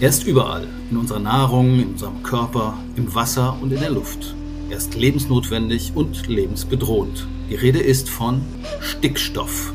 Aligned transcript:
Er 0.00 0.10
ist 0.10 0.26
überall, 0.26 0.68
in 0.90 0.96
unserer 0.98 1.20
Nahrung, 1.20 1.80
in 1.80 1.88
unserem 1.88 2.22
Körper, 2.22 2.78
im 2.96 3.14
Wasser 3.14 3.56
und 3.62 3.72
in 3.72 3.80
der 3.80 3.90
Luft. 3.90 4.34
Er 4.68 4.76
ist 4.76 4.94
lebensnotwendig 4.94 5.92
und 5.94 6.26
lebensbedrohend. 6.26 7.26
Die 7.48 7.54
Rede 7.54 7.78
ist 7.78 8.10
von 8.10 8.42
Stickstoff. 8.80 9.72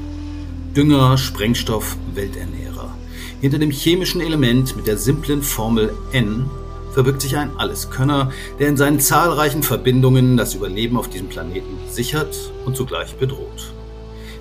Dünger, 0.75 1.17
Sprengstoff, 1.17 1.97
Welternährer. 2.13 2.95
Hinter 3.41 3.57
dem 3.57 3.71
chemischen 3.71 4.21
Element 4.21 4.75
mit 4.75 4.85
der 4.85 4.97
simplen 4.97 5.41
Formel 5.41 5.91
N 6.11 6.45
verbirgt 6.93 7.21
sich 7.21 7.37
ein 7.37 7.57
Alleskönner, 7.57 8.31
der 8.59 8.67
in 8.67 8.77
seinen 8.77 8.99
zahlreichen 8.99 9.63
Verbindungen 9.63 10.37
das 10.37 10.53
Überleben 10.53 10.97
auf 10.97 11.09
diesem 11.09 11.29
Planeten 11.29 11.77
sichert 11.89 12.35
und 12.65 12.75
zugleich 12.75 13.15
bedroht. 13.15 13.73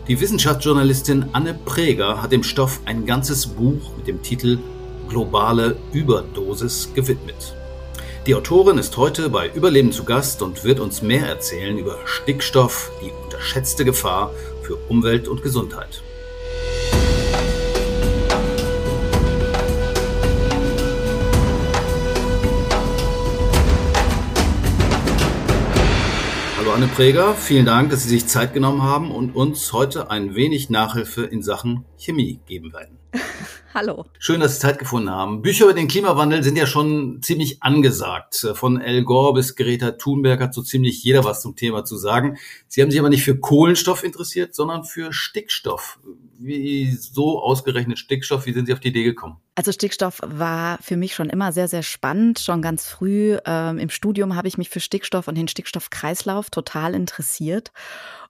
Die 0.09 0.21
Wissenschaftsjournalistin 0.21 1.27
Anne 1.33 1.55
Preger 1.65 2.21
hat 2.21 2.33
dem 2.33 2.43
Stoff 2.43 2.81
ein 2.85 3.07
ganzes 3.07 3.47
Buch 3.47 3.97
mit 3.97 4.09
dem 4.09 4.23
Titel 4.23 4.59
Globale 5.11 5.77
Überdosis 5.93 6.95
gewidmet. 6.95 7.57
Die 8.27 8.35
Autorin 8.37 8.79
ist 8.79 8.97
heute 8.97 9.29
bei 9.29 9.51
Überleben 9.53 9.91
zu 9.91 10.05
Gast 10.05 10.41
und 10.41 10.63
wird 10.63 10.79
uns 10.79 11.03
mehr 11.03 11.27
erzählen 11.27 11.77
über 11.77 11.99
Stickstoff, 12.05 12.93
die 13.03 13.11
unterschätzte 13.25 13.85
Gefahr 13.85 14.33
für 14.63 14.77
Umwelt 14.89 15.27
und 15.27 15.43
Gesundheit. 15.43 16.05
Hallo 26.57 26.73
Anne 26.73 26.87
Präger, 26.87 27.35
vielen 27.35 27.67
Dank, 27.67 27.91
dass 27.91 28.05
Sie 28.05 28.11
sich 28.11 28.29
Zeit 28.29 28.55
genommen 28.55 28.85
haben 28.85 29.11
und 29.11 29.35
uns 29.35 29.73
heute 29.73 30.09
ein 30.09 30.37
wenig 30.37 30.71
Nachhilfe 30.71 31.25
in 31.25 31.43
Sachen 31.43 31.85
Chemie 31.99 32.39
geben 32.47 32.73
werden. 32.73 33.01
Hallo. 33.75 34.05
Schön, 34.19 34.41
dass 34.41 34.55
Sie 34.55 34.61
Zeit 34.61 34.79
gefunden 34.79 35.11
haben. 35.11 35.43
Bücher 35.43 35.67
über 35.67 35.75
den 35.75 35.87
Klimawandel 35.87 36.43
sind 36.43 36.57
ja 36.57 36.67
schon 36.67 37.23
ziemlich 37.23 37.63
angesagt. 37.63 38.47
Von 38.55 38.81
El 38.81 39.05
Gore 39.05 39.35
bis 39.35 39.55
Greta 39.55 39.93
Thunberg 39.93 40.41
hat 40.41 40.55
so 40.55 40.63
ziemlich 40.63 41.05
jeder 41.05 41.25
was 41.25 41.41
zum 41.41 41.55
Thema 41.55 41.85
zu 41.85 41.97
sagen. 41.97 42.37
Sie 42.67 42.83
haben 42.83 42.91
sich 42.91 42.99
aber 42.99 43.11
nicht 43.11 43.23
für 43.23 43.39
Kohlenstoff 43.39 44.03
interessiert, 44.03 44.55
sondern 44.55 44.85
für 44.85 45.13
Stickstoff. 45.13 46.01
Wie 46.39 46.91
so 46.91 47.41
ausgerechnet 47.41 47.99
Stickstoff? 47.99 48.47
Wie 48.47 48.53
sind 48.53 48.67
Sie 48.67 48.73
auf 48.73 48.81
die 48.81 48.89
Idee 48.89 49.05
gekommen? 49.05 49.37
Also 49.55 49.73
Stickstoff 49.73 50.21
war 50.25 50.79
für 50.81 50.97
mich 50.97 51.15
schon 51.15 51.29
immer 51.29 51.53
sehr, 51.53 51.69
sehr 51.69 51.83
spannend. 51.83 52.41
Schon 52.41 52.63
ganz 52.63 52.89
früh 52.89 53.37
ähm, 53.45 53.79
im 53.79 53.91
Studium 53.91 54.35
habe 54.35 54.49
ich 54.49 54.59
mich 54.59 54.71
für 54.71 54.81
Stickstoff 54.81 55.29
und 55.29 55.37
den 55.37 55.49
Stickstoffkreislauf 55.49 56.51
total 56.51 56.95
interessiert. 56.95 57.71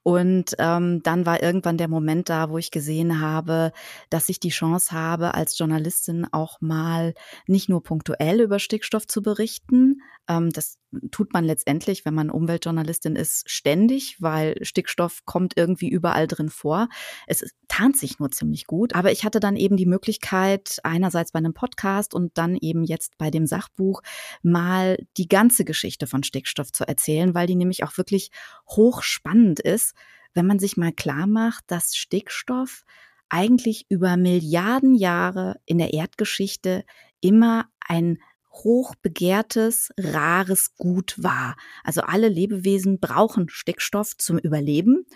Und 0.03 0.55
ähm, 0.59 1.03
dann 1.03 1.27
war 1.27 1.43
irgendwann 1.43 1.77
der 1.77 1.89
Moment 1.89 2.29
da, 2.31 2.51
wo 2.51 2.59
ich 2.59 2.71
gesehen 2.71 3.21
habe, 3.21 3.73
dass 4.09 4.29
ich 4.31 4.41
die 4.41 4.49
Chance 4.49 4.93
habe, 4.93 5.35
als 5.35 5.59
Journalistin 5.59 6.27
auch 6.33 6.61
mal 6.61 7.15
nicht 7.47 7.69
nur 7.69 7.83
punktuell 7.83 8.41
über 8.41 8.59
Stickstoff 8.59 9.07
zu 9.07 9.21
berichten. 9.21 10.01
Ähm, 10.31 10.51
das 10.51 10.79
tut 11.11 11.33
man 11.33 11.45
letztendlich, 11.45 12.05
wenn 12.05 12.15
man 12.15 12.31
Umweltjournalistin 12.31 13.17
ist, 13.17 13.51
ständig, 13.51 14.17
weil 14.21 14.57
Stickstoff 14.63 15.25
kommt 15.25 15.55
irgendwie 15.57 15.89
überall 15.89 16.29
drin 16.29 16.51
vor. 16.51 16.89
Es 17.27 17.45
tarnt 17.67 17.97
sich 17.97 18.21
nur 18.21 18.31
ziemlich 18.31 18.67
gut. 18.67 18.95
Aber 18.95 19.11
ich 19.11 19.25
hatte 19.25 19.41
dann 19.41 19.57
eben 19.57 19.77
die 19.77 19.87
Möglichkeit, 19.87 20.79
einerseits 20.85 21.33
bei 21.33 21.39
einem 21.39 21.53
Podcast 21.53 22.15
und 22.15 22.39
dann 22.39 22.57
eben 22.57 22.85
jetzt 22.85 23.19
bei 23.19 23.31
dem 23.31 23.47
Sachbuch 23.47 24.03
mal 24.43 24.99
die 25.17 25.27
ganze 25.27 25.65
Geschichte 25.65 26.07
von 26.07 26.23
Stickstoff 26.23 26.71
zu 26.71 26.87
erzählen, 26.87 27.35
weil 27.35 27.49
die 27.49 27.57
nämlich 27.57 27.83
auch 27.83 27.99
wirklich 27.99 28.31
hochspannend 28.69 29.59
ist, 29.59 29.95
wenn 30.33 30.47
man 30.47 30.61
sich 30.61 30.77
mal 30.77 30.93
klar 30.93 31.27
macht, 31.27 31.65
dass 31.67 31.97
Stickstoff 31.97 32.85
eigentlich 33.29 33.87
über 33.89 34.17
Milliarden 34.17 34.95
Jahre 34.95 35.57
in 35.67 35.79
der 35.79 35.93
Erdgeschichte 35.93 36.85
immer 37.21 37.67
ein 37.81 38.19
hochbegehrtes, 38.53 39.91
rares 39.99 40.75
Gut 40.77 41.15
war. 41.19 41.57
Also 41.85 42.03
alle 42.03 42.29
Lebewesen 42.29 42.99
brauchen 43.01 43.49
Stickstoff 43.49 44.17
zum 44.17 44.39
Überleben 44.39 45.07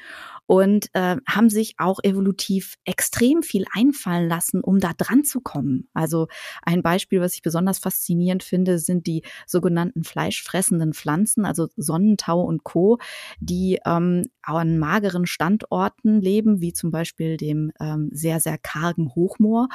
und 0.46 0.88
äh, 0.92 1.16
haben 1.28 1.48
sich 1.48 1.74
auch 1.78 2.00
evolutiv 2.02 2.76
extrem 2.84 3.42
viel 3.42 3.64
einfallen 3.72 4.28
lassen, 4.28 4.60
um 4.60 4.78
da 4.78 4.92
dran 4.96 5.24
zu 5.24 5.40
kommen. 5.40 5.88
Also 5.94 6.28
ein 6.62 6.82
Beispiel, 6.82 7.20
was 7.20 7.34
ich 7.34 7.42
besonders 7.42 7.78
faszinierend 7.78 8.42
finde, 8.42 8.78
sind 8.78 9.06
die 9.06 9.22
sogenannten 9.46 10.04
fleischfressenden 10.04 10.92
Pflanzen, 10.92 11.44
also 11.44 11.68
Sonnentau 11.76 12.42
und 12.42 12.64
Co., 12.64 12.98
die 13.40 13.78
ähm, 13.86 14.24
an 14.42 14.78
mageren 14.78 15.26
Standorten 15.26 16.20
leben, 16.20 16.60
wie 16.60 16.72
zum 16.72 16.90
Beispiel 16.90 17.36
dem 17.36 17.72
ähm, 17.80 18.10
sehr, 18.12 18.40
sehr 18.40 18.58
kargen 18.58 19.14
Hochmoor. 19.14 19.68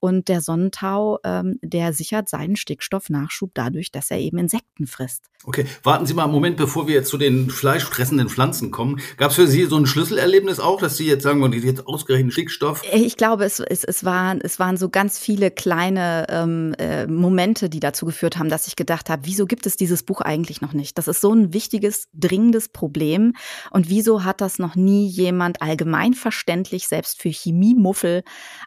Und 0.00 0.28
der 0.28 0.40
Sonnentau, 0.40 1.18
ähm, 1.24 1.58
der 1.62 1.92
sichert 1.92 2.28
seinen 2.28 2.56
Stickstoffnachschub 2.56 3.52
dadurch, 3.54 3.92
dass 3.92 4.10
er 4.10 4.18
eben 4.18 4.38
Insekten 4.38 4.86
frisst. 4.86 5.30
Okay, 5.44 5.66
warten 5.84 6.06
Sie 6.06 6.14
mal 6.14 6.24
einen 6.24 6.32
Moment, 6.32 6.56
bevor 6.56 6.88
wir 6.88 6.94
jetzt 6.94 7.08
zu 7.08 7.18
den 7.18 7.50
fleischfressenden 7.50 8.28
Pflanzen 8.28 8.72
kommen. 8.72 9.00
Gab 9.16 9.30
es 9.30 9.36
für 9.36 9.46
Sie 9.46 9.64
so 9.66 9.76
ein 9.76 9.86
Schlüsselerlebnis 10.16 10.60
auch, 10.60 10.80
dass 10.80 10.96
Sie 10.96 11.06
jetzt 11.06 11.22
sagen, 11.22 11.42
und 11.42 11.54
jetzt 11.54 11.86
ausgerechnet 11.86 12.32
Stickstoff? 12.32 12.82
Äh, 12.90 12.98
ich 12.98 13.16
glaube, 13.16 13.44
es, 13.44 13.60
es, 13.60 13.84
es, 13.84 14.04
waren, 14.04 14.40
es 14.40 14.58
waren 14.58 14.76
so 14.76 14.88
ganz 14.88 15.18
viele 15.18 15.50
kleine 15.50 16.26
ähm, 16.28 16.74
äh, 16.78 17.06
Momente, 17.06 17.68
die 17.68 17.80
dazu 17.80 18.06
geführt 18.06 18.38
haben, 18.38 18.48
dass 18.48 18.66
ich 18.66 18.76
gedacht 18.76 19.10
habe, 19.10 19.22
wieso 19.26 19.46
gibt 19.46 19.66
es 19.66 19.76
dieses 19.76 20.02
Buch 20.02 20.20
eigentlich 20.20 20.60
noch 20.60 20.72
nicht? 20.72 20.96
Das 20.98 21.08
ist 21.08 21.20
so 21.20 21.32
ein 21.32 21.52
wichtiges, 21.52 22.08
dringendes 22.14 22.68
Problem. 22.68 23.34
Und 23.70 23.88
wieso 23.90 24.24
hat 24.24 24.40
das 24.40 24.58
noch 24.58 24.74
nie 24.74 25.06
jemand 25.06 25.60
allgemeinverständlich, 25.60 26.88
selbst 26.88 27.20
für 27.20 27.28
Chemiemuffel, 27.28 28.22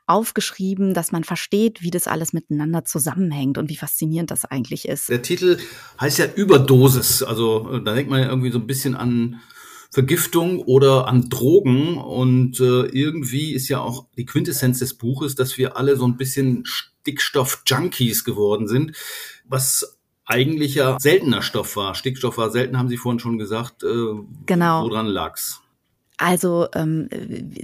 aufgeschrieben, 0.05 0.93
dass 0.93 1.11
man 1.11 1.23
versteht, 1.23 1.81
wie 1.81 1.91
das 1.91 2.07
alles 2.07 2.33
miteinander 2.33 2.85
zusammenhängt 2.85 3.57
und 3.57 3.69
wie 3.69 3.77
faszinierend 3.77 4.31
das 4.31 4.45
eigentlich 4.45 4.87
ist. 4.87 5.09
Der 5.09 5.21
Titel 5.21 5.57
heißt 5.99 6.19
ja 6.19 6.25
Überdosis. 6.25 7.23
Also 7.23 7.69
äh, 7.73 7.83
da 7.83 7.95
denkt 7.95 8.11
man 8.11 8.21
ja 8.21 8.29
irgendwie 8.29 8.51
so 8.51 8.59
ein 8.59 8.67
bisschen 8.67 8.95
an 8.95 9.39
Vergiftung 9.89 10.59
oder 10.59 11.07
an 11.07 11.29
Drogen. 11.29 11.97
Und 11.97 12.59
äh, 12.59 12.85
irgendwie 12.85 13.53
ist 13.53 13.67
ja 13.69 13.79
auch 13.79 14.05
die 14.17 14.25
Quintessenz 14.25 14.79
des 14.79 14.93
Buches, 14.93 15.35
dass 15.35 15.57
wir 15.57 15.77
alle 15.77 15.95
so 15.95 16.05
ein 16.05 16.17
bisschen 16.17 16.63
Stickstoff-Junkies 16.65 18.23
geworden 18.23 18.67
sind, 18.67 18.95
was 19.45 19.97
eigentlich 20.25 20.75
ja 20.75 20.97
seltener 20.99 21.41
Stoff 21.41 21.75
war. 21.75 21.95
Stickstoff 21.95 22.37
war 22.37 22.51
selten, 22.51 22.77
haben 22.77 22.89
Sie 22.89 22.97
vorhin 22.97 23.19
schon 23.19 23.39
gesagt. 23.39 23.83
Äh, 23.83 24.13
genau. 24.45 24.83
Woran 24.83 25.07
lag's? 25.07 25.61
Also 26.21 26.67
ähm, 26.75 27.07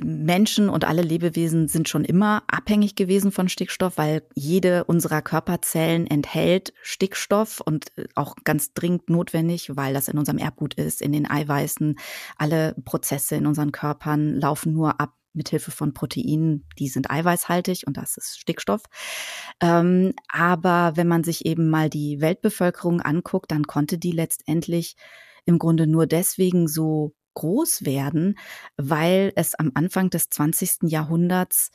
Menschen 0.01 0.69
und 0.69 0.85
alle 0.85 1.01
Lebewesen 1.01 1.67
sind 1.67 1.89
schon 1.89 2.05
immer 2.05 2.41
abhängig 2.47 2.95
gewesen 2.95 3.33
von 3.33 3.49
Stickstoff, 3.49 3.97
weil 3.97 4.23
jede 4.33 4.85
unserer 4.85 5.21
Körperzellen 5.21 6.07
enthält 6.07 6.71
Stickstoff 6.81 7.59
und 7.59 7.87
äh, 7.97 8.05
auch 8.15 8.37
ganz 8.45 8.73
dringend 8.73 9.09
notwendig, 9.09 9.75
weil 9.75 9.93
das 9.93 10.07
in 10.07 10.17
unserem 10.17 10.37
Erbgut 10.37 10.73
ist, 10.75 11.01
in 11.01 11.11
den 11.11 11.29
Eiweißen. 11.29 11.99
Alle 12.37 12.75
Prozesse 12.85 13.35
in 13.35 13.45
unseren 13.45 13.73
Körpern 13.73 14.33
laufen 14.35 14.71
nur 14.71 15.01
ab 15.01 15.13
mithilfe 15.33 15.71
von 15.71 15.93
Proteinen, 15.93 16.65
die 16.79 16.87
sind 16.87 17.11
eiweißhaltig 17.11 17.85
und 17.87 17.97
das 17.97 18.15
ist 18.15 18.39
Stickstoff. 18.39 18.83
Ähm, 19.59 20.13
aber 20.29 20.93
wenn 20.95 21.09
man 21.09 21.25
sich 21.25 21.45
eben 21.45 21.69
mal 21.69 21.89
die 21.89 22.21
Weltbevölkerung 22.21 23.01
anguckt, 23.01 23.51
dann 23.51 23.67
konnte 23.67 23.97
die 23.97 24.13
letztendlich 24.13 24.95
im 25.43 25.59
Grunde 25.59 25.87
nur 25.87 26.07
deswegen 26.07 26.69
so 26.69 27.13
groß 27.35 27.85
werden, 27.85 28.37
weil 28.77 29.31
es 29.35 29.55
am 29.55 29.71
Anfang 29.75 30.09
des 30.09 30.29
20. 30.29 30.89
Jahrhunderts 30.89 31.71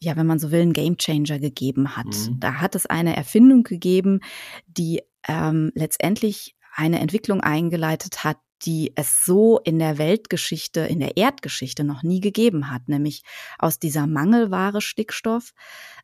ja, 0.00 0.16
wenn 0.16 0.26
man 0.26 0.38
so 0.38 0.50
will, 0.50 0.60
einen 0.60 0.74
Gamechanger 0.74 1.38
gegeben 1.38 1.96
hat. 1.96 2.06
Mhm. 2.06 2.38
Da 2.40 2.54
hat 2.60 2.74
es 2.74 2.84
eine 2.84 3.16
Erfindung 3.16 3.62
gegeben, 3.62 4.20
die 4.66 5.02
ähm, 5.26 5.72
letztendlich 5.74 6.56
eine 6.74 7.00
Entwicklung 7.00 7.40
eingeleitet 7.40 8.24
hat, 8.24 8.36
die 8.62 8.92
es 8.94 9.24
so 9.24 9.58
in 9.58 9.78
der 9.78 9.98
Weltgeschichte, 9.98 10.80
in 10.80 11.00
der 11.00 11.16
Erdgeschichte 11.16 11.84
noch 11.84 12.02
nie 12.02 12.20
gegeben 12.20 12.70
hat, 12.70 12.88
nämlich 12.88 13.22
aus 13.58 13.78
dieser 13.78 14.06
Mangelware 14.06 14.80
Stickstoff, 14.80 15.52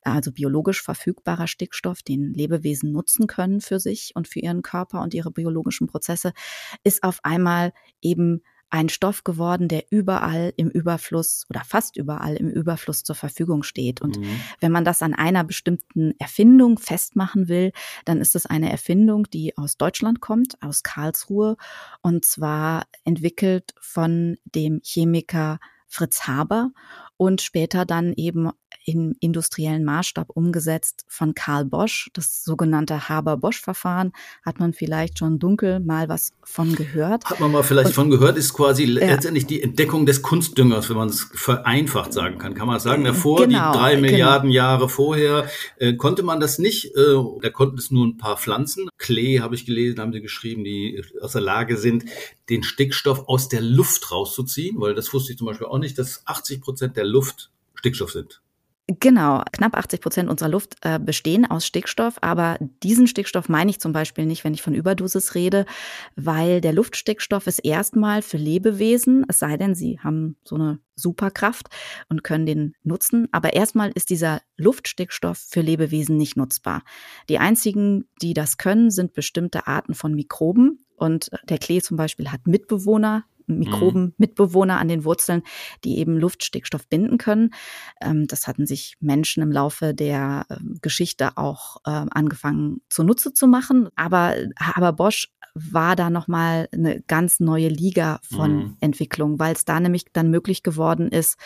also 0.03 0.32
biologisch 0.32 0.82
verfügbarer 0.82 1.47
Stickstoff, 1.47 2.03
den 2.03 2.34
Lebewesen 2.34 2.92
nutzen 2.92 3.27
können 3.27 3.60
für 3.60 3.80
sich 3.80 4.13
und 4.15 4.28
für 4.28 4.41
ihren 4.41 4.63
Körper 4.63 5.01
und 5.01 5.15
ihre 5.15 5.30
biologischen 5.30 5.86
Prozesse, 5.86 6.33
ist 6.84 7.03
auf 7.03 7.21
einmal 7.22 7.72
eben 8.03 8.42
ein 8.71 8.89
Stoff 8.89 9.25
geworden, 9.25 9.69
der 9.69 9.84
überall 9.91 10.53
im 10.57 10.71
Überfluss 10.71 11.47
oder 11.51 11.63
fast 11.65 11.97
überall 11.97 12.37
im 12.37 12.49
Überfluss 12.49 13.03
zur 13.03 13.17
Verfügung 13.17 13.63
steht. 13.63 14.01
Und 14.01 14.19
mhm. 14.19 14.41
wenn 14.61 14.72
man 14.72 14.84
das 14.84 15.03
an 15.03 15.15
einer 15.15 15.45
bestimmten 15.45 16.15
Erfindung 16.19 16.78
festmachen 16.78 17.49
will, 17.49 17.72
dann 18.05 18.21
ist 18.21 18.37
es 18.37 18.47
eine 18.47 18.71
Erfindung, 18.71 19.28
die 19.31 19.57
aus 19.59 19.77
Deutschland 19.77 20.21
kommt, 20.21 20.61
aus 20.63 20.83
Karlsruhe, 20.83 21.57
und 22.01 22.25
zwar 22.25 22.87
entwickelt 23.05 23.75
von 23.81 24.39
dem 24.45 24.81
Chemiker 24.84 25.59
Fritz 25.87 26.27
Haber. 26.27 26.71
Und 27.21 27.43
später 27.43 27.84
dann 27.84 28.15
eben 28.17 28.49
im 28.87 29.15
industriellen 29.21 29.84
Maßstab 29.84 30.31
umgesetzt 30.31 31.05
von 31.07 31.34
Karl 31.34 31.67
Bosch. 31.67 32.09
Das 32.15 32.45
sogenannte 32.45 33.11
Haber-Bosch-Verfahren 33.11 34.13
hat 34.43 34.59
man 34.59 34.72
vielleicht 34.72 35.19
schon 35.19 35.39
dunkel 35.39 35.81
mal 35.81 36.09
was 36.09 36.33
von 36.43 36.75
gehört. 36.75 37.27
Hat 37.27 37.39
man 37.39 37.53
mal 37.53 37.63
vielleicht 37.63 37.89
und, 37.89 37.95
von 37.95 38.11
gehört, 38.11 38.39
ist 38.39 38.55
quasi 38.55 38.84
ja. 38.84 39.07
letztendlich 39.07 39.47
die 39.47 39.63
Entdeckung 39.63 40.07
des 40.07 40.22
Kunstdüngers, 40.22 40.89
wenn 40.89 40.97
man 40.97 41.11
es 41.11 41.28
vereinfacht 41.34 42.15
sagen 42.15 42.39
kann. 42.39 42.55
Kann 42.55 42.67
man 42.67 42.81
sagen, 42.81 43.05
davor, 43.05 43.47
genau, 43.47 43.73
die 43.73 43.78
drei 43.78 43.91
genau. 43.97 44.09
Milliarden. 44.09 44.51
Jahre 44.51 44.89
vorher, 44.89 45.47
äh, 45.77 45.93
konnte 45.93 46.23
man 46.23 46.41
das 46.41 46.59
nicht, 46.59 46.97
äh, 46.97 47.16
da 47.43 47.51
konnten 47.51 47.77
es 47.77 47.91
nur 47.91 48.07
ein 48.07 48.16
paar 48.16 48.39
Pflanzen. 48.39 48.89
Klee, 48.97 49.41
habe 49.41 49.55
ich 49.55 49.66
gelesen, 49.66 50.01
haben 50.01 50.15
sie 50.15 50.23
geschrieben, 50.23 50.65
die 50.65 51.05
aus 51.21 51.33
der 51.33 51.43
Lage 51.43 51.77
sind, 51.77 52.07
den 52.49 52.63
Stickstoff 52.63 53.28
aus 53.28 53.49
der 53.49 53.61
Luft 53.61 54.11
rauszuziehen, 54.11 54.81
weil 54.81 54.95
das 54.95 55.13
wusste 55.13 55.33
ich 55.33 55.39
zum 55.39 55.47
Beispiel 55.47 55.66
auch 55.66 55.78
nicht, 55.78 55.99
dass 55.99 56.27
80 56.27 56.61
Prozent 56.61 56.97
der 56.97 57.05
Luft 57.10 57.51
Stickstoff 57.74 58.12
sind. 58.12 58.42
Genau, 58.98 59.45
knapp 59.53 59.77
80 59.77 60.01
Prozent 60.01 60.28
unserer 60.28 60.48
Luft 60.48 60.74
äh, 60.80 60.98
bestehen 60.98 61.48
aus 61.48 61.65
Stickstoff, 61.65 62.16
aber 62.22 62.59
diesen 62.83 63.07
Stickstoff 63.07 63.48
meine 63.48 63.71
ich 63.71 63.78
zum 63.78 63.92
Beispiel 63.92 64.27
nicht, 64.27 64.42
wenn 64.42 64.53
ich 64.53 64.62
von 64.62 64.74
Überdosis 64.74 65.36
rede, 65.36 65.65
weil 66.16 66.60
der 66.60 66.72
Luftstickstoff 66.72 67.47
ist 67.47 67.60
erstmal 67.60 68.21
für 68.21 68.36
Lebewesen, 68.36 69.24
es 69.28 69.39
sei 69.39 69.57
denn, 69.57 69.77
sie 69.77 70.01
haben 70.01 70.36
so 70.42 70.57
eine 70.57 70.80
Superkraft 70.97 71.68
und 72.09 72.24
können 72.24 72.47
den 72.47 72.74
nutzen, 72.83 73.28
aber 73.30 73.53
erstmal 73.53 73.92
ist 73.95 74.10
dieser 74.10 74.41
Luftstickstoff 74.56 75.39
für 75.39 75.60
Lebewesen 75.60 76.16
nicht 76.16 76.36
nutzbar. 76.36 76.83
Die 77.28 77.39
einzigen, 77.39 78.09
die 78.21 78.34
das 78.34 78.59
können, 78.59 78.91
sind 78.91 79.13
bestimmte 79.13 79.68
Arten 79.68 79.95
von 79.95 80.15
Mikroben, 80.15 80.84
und 81.01 81.30
der 81.48 81.56
Klee 81.56 81.80
zum 81.80 81.97
Beispiel 81.97 82.30
hat 82.30 82.47
Mitbewohner, 82.47 83.24
Mikroben-Mitbewohner 83.59 84.75
mhm. 84.75 84.81
an 84.81 84.89
den 84.89 85.05
Wurzeln, 85.05 85.43
die 85.85 85.99
eben 85.99 86.17
Luftstickstoff 86.17 86.89
binden 86.89 87.19
können. 87.19 87.51
Ähm, 88.01 88.27
das 88.27 88.47
hatten 88.47 88.67
sich 88.67 88.97
Menschen 89.01 89.43
im 89.43 89.53
Laufe 89.53 89.95
der 89.95 90.47
ähm, 90.51 90.79
Geschichte 90.81 91.37
auch 91.37 91.79
ähm, 91.87 92.09
angefangen 92.11 92.81
zunutze 92.89 93.33
zu 93.33 93.47
machen. 93.47 93.89
Aber, 93.97 94.35
aber 94.57 94.93
Bosch 94.93 95.29
war 95.55 95.97
da 95.97 96.11
nochmal 96.11 96.69
eine 96.73 97.01
ganz 97.03 97.41
neue 97.41 97.69
Liga 97.69 98.21
von 98.23 98.57
mhm. 98.57 98.77
Entwicklung, 98.81 99.39
weil 99.39 99.55
es 99.55 99.65
da 99.65 99.81
nämlich 99.81 100.05
dann 100.13 100.31
möglich 100.31 100.63
geworden 100.63 101.09
ist, 101.09 101.37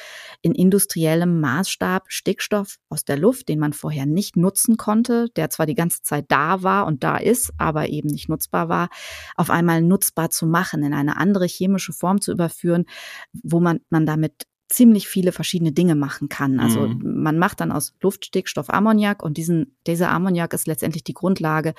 in 0.42 0.52
industriellem 0.52 1.40
Maßstab 1.40 2.04
Stickstoff 2.08 2.76
aus 2.88 3.04
der 3.04 3.16
Luft, 3.16 3.48
den 3.48 3.58
man 3.58 3.72
vorher 3.72 4.06
nicht 4.06 4.36
nutzen 4.36 4.76
konnte, 4.76 5.28
der 5.36 5.50
zwar 5.50 5.66
die 5.66 5.74
ganze 5.74 6.02
Zeit 6.02 6.26
da 6.28 6.62
war 6.62 6.86
und 6.86 7.02
da 7.02 7.16
ist, 7.16 7.52
aber 7.58 7.88
eben 7.88 8.08
nicht 8.08 8.28
nutzbar 8.28 8.68
war, 8.68 8.88
auf 9.36 9.50
einmal 9.50 9.82
nutzbar 9.82 10.30
zu 10.30 10.46
machen, 10.46 10.82
in 10.82 10.92
eine 10.92 11.16
andere 11.16 11.46
chemische 11.46 11.92
Form 11.94 12.20
zu 12.20 12.32
überführen, 12.32 12.84
wo 13.32 13.60
man, 13.60 13.80
man 13.88 14.04
damit 14.06 14.46
ziemlich 14.68 15.06
viele 15.06 15.32
verschiedene 15.32 15.72
Dinge 15.72 15.94
machen 15.94 16.28
kann. 16.28 16.58
Also 16.58 16.88
mhm. 16.88 17.22
man 17.22 17.38
macht 17.38 17.60
dann 17.60 17.70
aus 17.70 17.94
Luftstickstoff 18.00 18.70
Ammoniak 18.70 19.22
und 19.22 19.36
diesen, 19.36 19.76
dieser 19.86 20.10
Ammoniak 20.10 20.52
ist 20.52 20.66
letztendlich 20.66 21.04
die 21.04 21.14
Grundlage 21.14 21.74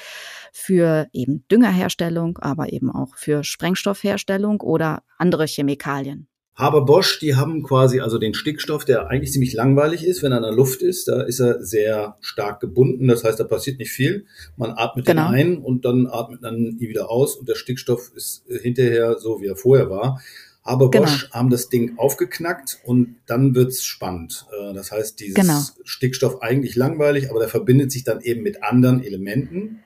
für 0.53 1.07
eben 1.11 1.45
Düngerherstellung, 1.49 2.37
aber 2.37 2.71
eben 2.71 2.89
auch 2.91 3.15
für 3.15 3.43
Sprengstoffherstellung 3.43 4.61
oder 4.61 5.03
andere 5.17 5.45
Chemikalien. 5.45 6.27
Haber 6.55 6.85
Bosch, 6.85 7.19
die 7.19 7.35
haben 7.35 7.63
quasi 7.63 7.99
also 7.99 8.17
den 8.17 8.33
Stickstoff, 8.33 8.85
der 8.85 9.09
eigentlich 9.09 9.33
ziemlich 9.33 9.53
langweilig 9.53 10.05
ist, 10.05 10.23
wenn 10.23 10.31
er 10.31 10.37
in 10.37 10.43
der 10.43 10.53
Luft 10.53 10.81
ist. 10.81 11.09
Da 11.09 11.21
ist 11.21 11.41
er 11.41 11.61
sehr 11.61 12.17
stark 12.21 12.61
gebunden. 12.61 13.09
Das 13.09 13.25
heißt, 13.25 13.39
da 13.39 13.43
passiert 13.43 13.77
nicht 13.77 13.91
viel. 13.91 14.25
Man 14.55 14.71
atmet 14.71 15.05
genau. 15.05 15.31
den 15.31 15.35
ein 15.35 15.57
und 15.57 15.83
dann 15.83 16.07
atmet 16.07 16.41
man 16.41 16.55
ihn 16.55 16.79
wieder 16.79 17.09
aus 17.09 17.35
und 17.35 17.49
der 17.49 17.55
Stickstoff 17.55 18.09
ist 18.15 18.45
hinterher 18.47 19.19
so, 19.19 19.41
wie 19.41 19.47
er 19.47 19.57
vorher 19.57 19.89
war. 19.89 20.21
Aber 20.63 20.89
genau. 20.89 21.03
Bosch 21.03 21.29
haben 21.31 21.49
das 21.49 21.67
Ding 21.67 21.97
aufgeknackt 21.97 22.79
und 22.85 23.17
dann 23.27 23.53
wird's 23.53 23.83
spannend. 23.83 24.47
Äh, 24.57 24.73
das 24.73 24.91
heißt, 24.91 25.19
dieses 25.19 25.35
genau. 25.35 25.59
Stickstoff 25.83 26.41
eigentlich 26.41 26.75
langweilig, 26.75 27.29
aber 27.29 27.39
der 27.39 27.49
verbindet 27.49 27.91
sich 27.91 28.05
dann 28.05 28.21
eben 28.21 28.43
mit 28.43 28.63
anderen 28.63 29.03
Elementen 29.03 29.83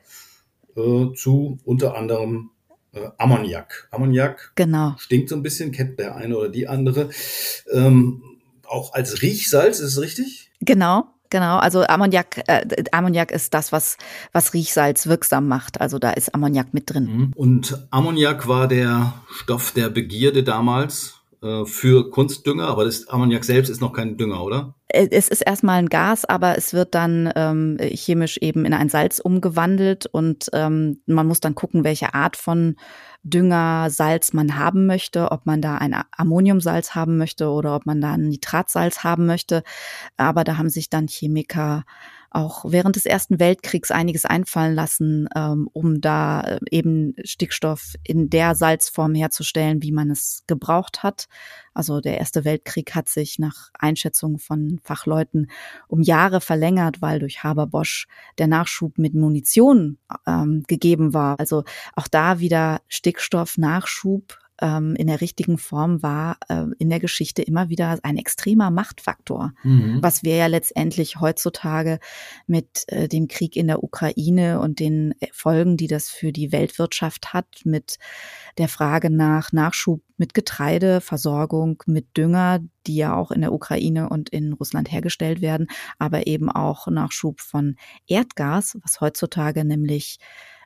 äh, 0.78 1.14
zu 1.16 1.58
unter 1.66 1.96
anderem 1.96 2.52
äh, 2.94 3.08
Ammoniak. 3.18 3.88
Ammoniak 3.92 4.54
genau. 4.56 4.96
stinkt 4.98 5.30
so 5.30 5.36
ein 5.36 5.44
bisschen, 5.44 5.72
kennt 5.72 6.00
der 6.00 6.16
eine 6.16 6.38
oder 6.38 6.50
die 6.50 6.68
andere. 6.68 7.10
Ähm, 7.72 8.24
auch 8.66 8.94
als 8.94 9.22
Riechsalz, 9.22 9.80
ist 9.80 9.98
es 9.98 10.02
richtig? 10.02 10.52
Genau, 10.62 11.08
Genau, 11.32 11.58
also 11.58 11.84
Ammoniak, 11.84 12.42
äh, 12.48 12.66
Ammoniak 12.92 13.32
ist 13.32 13.54
das, 13.54 13.72
was, 13.72 13.98
was 14.32 14.54
Riechsalz 14.56 15.06
wirksam 15.06 15.48
macht. 15.48 15.80
Also 15.80 16.00
da 16.00 16.10
ist 16.10 16.34
Ammoniak 16.34 16.74
mit 16.74 16.90
drin. 16.92 17.06
Mhm. 17.06 17.34
Und 17.36 17.88
Ammoniak 17.92 18.48
war 18.48 18.68
der 18.68 19.14
Stoff 19.32 19.72
der 19.72 19.90
Begierde 19.90 20.44
damals 20.44 21.19
äh, 21.42 21.66
für 21.66 22.10
Kunstdünger, 22.10 22.68
aber 22.68 22.86
das 22.86 23.08
Ammoniak 23.08 23.46
selbst 23.46 23.70
ist 23.70 23.82
noch 23.82 23.94
kein 23.94 24.18
Dünger, 24.18 24.44
oder? 24.44 24.76
Äh, 24.90 25.08
es 25.12 25.30
ist 25.30 25.42
erstmal 25.42 25.80
ein 25.80 25.90
Gas, 25.90 26.26
aber 26.26 26.58
es 26.58 26.74
wird 26.74 26.96
dann 26.96 27.32
ähm, 27.36 27.78
chemisch 27.80 28.38
eben 28.38 28.66
in 28.66 28.74
ein 28.74 28.90
Salz 28.90 29.20
umgewandelt 29.20 30.06
und 30.06 30.50
ähm, 30.54 31.02
man 31.06 31.28
muss 31.28 31.40
dann 31.40 31.56
gucken, 31.56 31.84
welche 31.84 32.14
Art 32.14 32.36
von 32.36 32.76
Dünger, 33.24 33.90
Salz 33.90 34.34
man 34.34 34.58
haben 34.58 34.86
möchte, 34.86 35.32
ob 35.32 35.46
man 35.46 35.62
da 35.62 35.76
ein 35.76 35.96
Ammoniumsalz 36.16 36.96
haben 36.96 37.18
möchte 37.18 37.50
oder 37.50 37.76
ob 37.76 37.86
man 37.86 38.02
da 38.02 38.14
ein 38.14 38.30
Nitratsalz 38.30 39.04
haben 39.04 39.26
möchte. 39.26 39.64
Aber 40.18 40.44
da 40.44 40.58
haben 40.58 40.70
sich 40.70 40.90
dann 40.90 41.08
Chemiker 41.08 41.84
auch 42.32 42.66
während 42.68 42.96
des 42.96 43.06
Ersten 43.06 43.40
Weltkriegs 43.40 43.92
einiges 43.92 44.26
einfallen 44.26 44.76
lassen, 44.76 45.28
ähm, 45.36 45.70
um 45.74 46.02
da 46.02 46.42
äh, 46.42 46.60
eben 46.72 47.16
Stickstoff 47.24 47.96
in 48.04 48.30
der 48.30 48.56
Salzform 48.56 49.16
herzustellen, 49.16 49.82
wie 49.82 49.92
man 49.92 50.12
es 50.12 50.44
gebraucht 50.48 51.04
hat. 51.04 51.28
Also 51.74 52.02
der 52.02 52.18
Erste 52.18 52.46
Weltkrieg 52.46 52.94
hat 52.96 53.10
sich 53.10 53.40
nach 53.40 53.70
Einschätzung 53.74 54.38
von 54.38 54.80
Fachleuten 54.84 55.50
um 55.88 56.02
Jahre 56.02 56.42
verlängert, 56.42 57.02
weil 57.02 57.20
durch 57.20 57.44
Haber-Bosch 57.44 58.08
der 58.38 58.48
Nachschub 58.48 58.98
mit 58.98 59.14
Munition 59.14 59.98
ähm, 60.28 60.64
gegeben 60.68 61.14
war. 61.14 61.40
Also 61.40 61.64
auch 61.96 62.08
da 62.08 62.40
wieder 62.40 62.82
Stickstoff-Nachschub 62.88 64.38
ähm, 64.62 64.96
in 64.96 65.08
der 65.08 65.22
richtigen 65.22 65.58
Form 65.58 66.02
war 66.04 66.38
äh, 66.48 66.66
in 66.78 66.90
der 66.90 67.00
Geschichte 67.00 67.42
immer 67.42 67.70
wieder 67.70 68.00
ein 68.04 68.18
extremer 68.18 68.72
Machtfaktor, 68.72 69.54
mhm. 69.64 70.00
was 70.02 70.24
wir 70.24 70.36
ja 70.36 70.48
letztendlich 70.48 71.20
heutzutage 71.20 72.00
mit 72.48 72.84
äh, 72.88 73.08
dem 73.08 73.28
Krieg 73.28 73.56
in 73.56 73.68
der 73.68 73.84
Ukraine 73.84 74.60
und 74.60 74.80
den 74.80 75.14
Folgen, 75.32 75.78
die 75.78 75.88
das 75.88 76.10
für 76.10 76.32
die 76.32 76.52
Weltwirtschaft 76.52 77.34
hat, 77.34 77.48
mit 77.64 77.98
der 78.58 78.68
Frage 78.68 79.10
nach 79.10 79.52
Nachschub 79.52 80.02
mit 80.18 80.34
Getreide, 80.34 81.00
Versorgung 81.02 81.82
mit 81.86 82.18
Dünger, 82.18 82.60
die 82.86 82.96
ja 82.96 83.16
auch 83.16 83.32
in 83.32 83.42
der 83.42 83.54
Ukraine 83.54 84.10
und 84.10 84.30
in 84.30 84.54
Russland 84.54 84.92
hergestellt 84.92 85.42
werden, 85.42 85.68
aber 85.98 86.28
eben 86.28 86.52
auch 86.52 86.88
Nachschub 86.88 87.40
von 87.40 87.78
Erdgas, 88.08 88.78
was 88.84 89.00
heutzutage 89.00 89.64
nämlich 89.64 90.20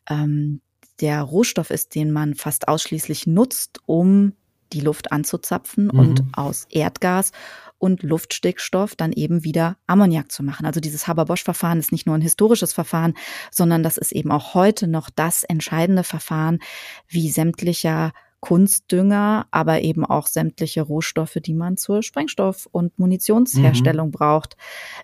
ähm, 0.09 0.61
der 1.01 1.21
Rohstoff 1.21 1.69
ist, 1.69 1.95
den 1.95 2.11
man 2.11 2.35
fast 2.35 2.67
ausschließlich 2.67 3.27
nutzt, 3.27 3.79
um 3.85 4.33
die 4.73 4.81
Luft 4.81 5.11
anzuzapfen 5.11 5.85
mhm. 5.85 5.99
und 5.99 6.23
aus 6.33 6.65
Erdgas 6.69 7.31
und 7.77 8.01
Luftstickstoff 8.01 8.95
dann 8.95 9.11
eben 9.11 9.43
wieder 9.43 9.77
Ammoniak 9.87 10.31
zu 10.31 10.41
machen. 10.41 10.65
Also 10.65 10.79
dieses 10.79 11.07
Haber-Bosch-Verfahren 11.07 11.79
ist 11.79 11.91
nicht 11.91 12.05
nur 12.05 12.15
ein 12.15 12.21
historisches 12.21 12.73
Verfahren, 12.73 13.13
sondern 13.51 13.83
das 13.83 13.97
ist 13.97 14.13
eben 14.13 14.31
auch 14.31 14.53
heute 14.53 14.87
noch 14.87 15.09
das 15.09 15.43
entscheidende 15.43 16.03
Verfahren, 16.03 16.59
wie 17.07 17.29
sämtlicher 17.29 18.13
Kunstdünger, 18.43 19.47
aber 19.51 19.83
eben 19.83 20.03
auch 20.05 20.27
sämtliche 20.27 20.81
Rohstoffe, 20.81 21.37
die 21.41 21.53
man 21.53 21.77
zur 21.77 22.03
Sprengstoff- 22.03 22.67
und 22.69 22.99
Munitionsherstellung 22.99 24.07
mhm. 24.07 24.11
braucht, 24.11 24.57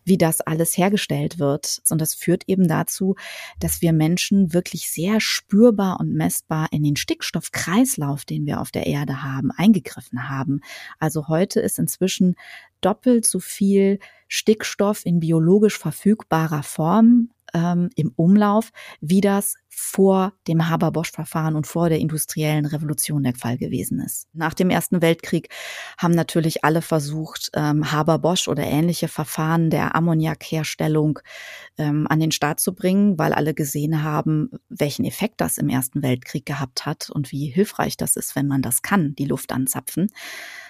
wie 0.03 0.17
das 0.17 0.41
alles 0.41 0.77
hergestellt 0.77 1.39
wird. 1.39 1.81
Und 1.89 2.01
das 2.01 2.15
führt 2.15 2.43
eben 2.47 2.67
dazu, 2.67 3.15
dass 3.61 3.81
wir 3.81 3.93
Menschen 3.93 4.51
wirklich 4.51 4.89
sehr 4.91 5.21
spürbar 5.21 6.01
und 6.01 6.13
messbar 6.13 6.67
in 6.71 6.83
den 6.83 6.97
Stickstoffkreislauf, 6.97 8.25
den 8.25 8.45
wir 8.45 8.59
auf 8.59 8.71
der 8.71 8.87
Erde 8.87 9.23
haben, 9.23 9.51
eingegriffen 9.51 10.27
haben. 10.27 10.59
Also 10.99 11.29
heute 11.29 11.61
ist 11.61 11.79
inzwischen 11.79 12.35
doppelt 12.81 13.25
so 13.25 13.39
viel 13.39 13.99
Stickstoff 14.27 15.05
in 15.05 15.21
biologisch 15.21 15.77
verfügbarer 15.77 16.63
Form 16.63 17.29
ähm, 17.53 17.89
im 17.95 18.11
Umlauf, 18.15 18.71
wie 19.01 19.21
das 19.21 19.55
vor 19.69 20.33
dem 20.47 20.69
Haber-Bosch-Verfahren 20.69 21.55
und 21.55 21.65
vor 21.65 21.89
der 21.89 21.99
industriellen 21.99 22.65
Revolution 22.65 23.23
der 23.23 23.33
Fall 23.33 23.57
gewesen 23.57 24.01
ist. 24.01 24.27
Nach 24.33 24.53
dem 24.53 24.69
Ersten 24.69 25.01
Weltkrieg 25.01 25.49
haben 25.97 26.13
natürlich 26.13 26.63
alle 26.63 26.81
versucht, 26.81 27.49
ähm, 27.53 27.91
Haber-Bosch 27.91 28.47
oder 28.47 28.63
ähnliche 28.63 29.07
Verfahren 29.07 29.69
der 29.69 29.95
Ammoniakherstellung 29.95 31.19
ähm, 31.77 32.07
an 32.09 32.19
den 32.19 32.31
Start 32.31 32.59
zu 32.59 32.73
bringen, 32.73 33.17
weil 33.17 33.33
alle 33.33 33.53
gesehen 33.53 34.03
haben, 34.03 34.51
welchen 34.67 35.05
Effekt 35.05 35.39
das 35.39 35.57
im 35.57 35.69
Ersten 35.69 36.03
Weltkrieg 36.03 36.45
gehabt 36.45 36.85
hat 36.85 37.09
und 37.09 37.31
wie 37.31 37.47
hilfreich 37.47 37.95
das 37.95 38.15
ist, 38.15 38.35
wenn 38.35 38.47
man 38.47 38.61
das 38.61 38.81
kann, 38.81 39.15
die 39.15 39.25
Luft 39.25 39.51
anzapfen. 39.51 40.11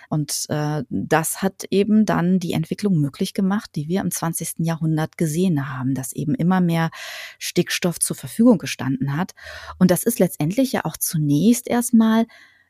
Und 0.10 0.46
äh, 0.50 0.84
das 0.90 1.42
hat 1.42 1.66
eben 1.70 2.06
dann 2.06 2.40
die 2.40 2.54
Entwicklung 2.54 3.00
möglich 3.00 3.34
gemacht, 3.34 3.70
die 3.76 3.88
wir 3.88 4.02
im 4.02 4.12
20. 4.12 4.56
Jahrhundert 4.60 5.18
gesehen 5.18 5.72
haben, 5.72 5.94
dass 5.94 6.14
eben 6.14 6.36
immer 6.36 6.62
mehr 6.62 6.90
Stickstoff 7.38 8.00
zur 8.00 8.16
Verfügung 8.16 8.58
gestanden 8.58 9.16
hat. 9.16 9.34
Und 9.78 9.92
das 9.92 10.04
ist 10.04 10.20
letztendlich 10.20 10.72
ja 10.72 10.84
auch 10.84 10.98
zunächst 10.98 11.68
erstmal 11.68 12.26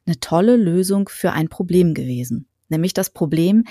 eine 0.06 0.20
tolle 0.20 0.58
Lösung 0.58 1.10
für 1.10 1.32
ein 1.32 1.50
Problem 1.50 1.94
gewesen, 1.94 2.48
nämlich 2.68 2.94
das 2.94 3.12
Problem, 3.12 3.64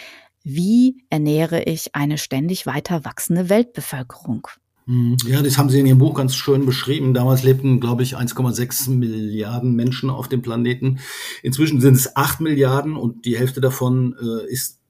wie 0.45 1.05
ernähre 1.11 1.65
ich 1.65 1.95
eine 1.95 2.17
ständig 2.17 2.65
weiter 2.65 3.05
wachsende 3.05 3.49
Weltbevölkerung? 3.49 4.49
Hm, 4.88 5.18
ja, 5.26 5.42
das 5.42 5.59
haben 5.59 5.68
Sie 5.68 5.78
in 5.78 5.87
Ihrem 5.87 5.99
Buch 5.99 6.14
ganz 6.14 6.35
schön 6.35 6.64
beschrieben. 6.64 7.12
Damals 7.12 7.42
lebten, 7.42 7.78
glaube 7.78 8.02
ich, 8.02 8.16
1,6 8.16 8.88
Milliarden 8.88 9.76
Menschen 9.76 10.09
auf 10.09 10.28
dem 10.28 10.40
Planeten. 10.40 10.99
Inzwischen 11.42 11.83
sind 11.83 11.95
es 11.95 12.16
8 12.16 12.40
Milliarden 12.40 12.97
und 12.97 13.26
die 13.26 13.38
Hälfte 13.38 13.61
davon 13.61 14.16
äh, 14.18 14.50
ist 14.50 14.80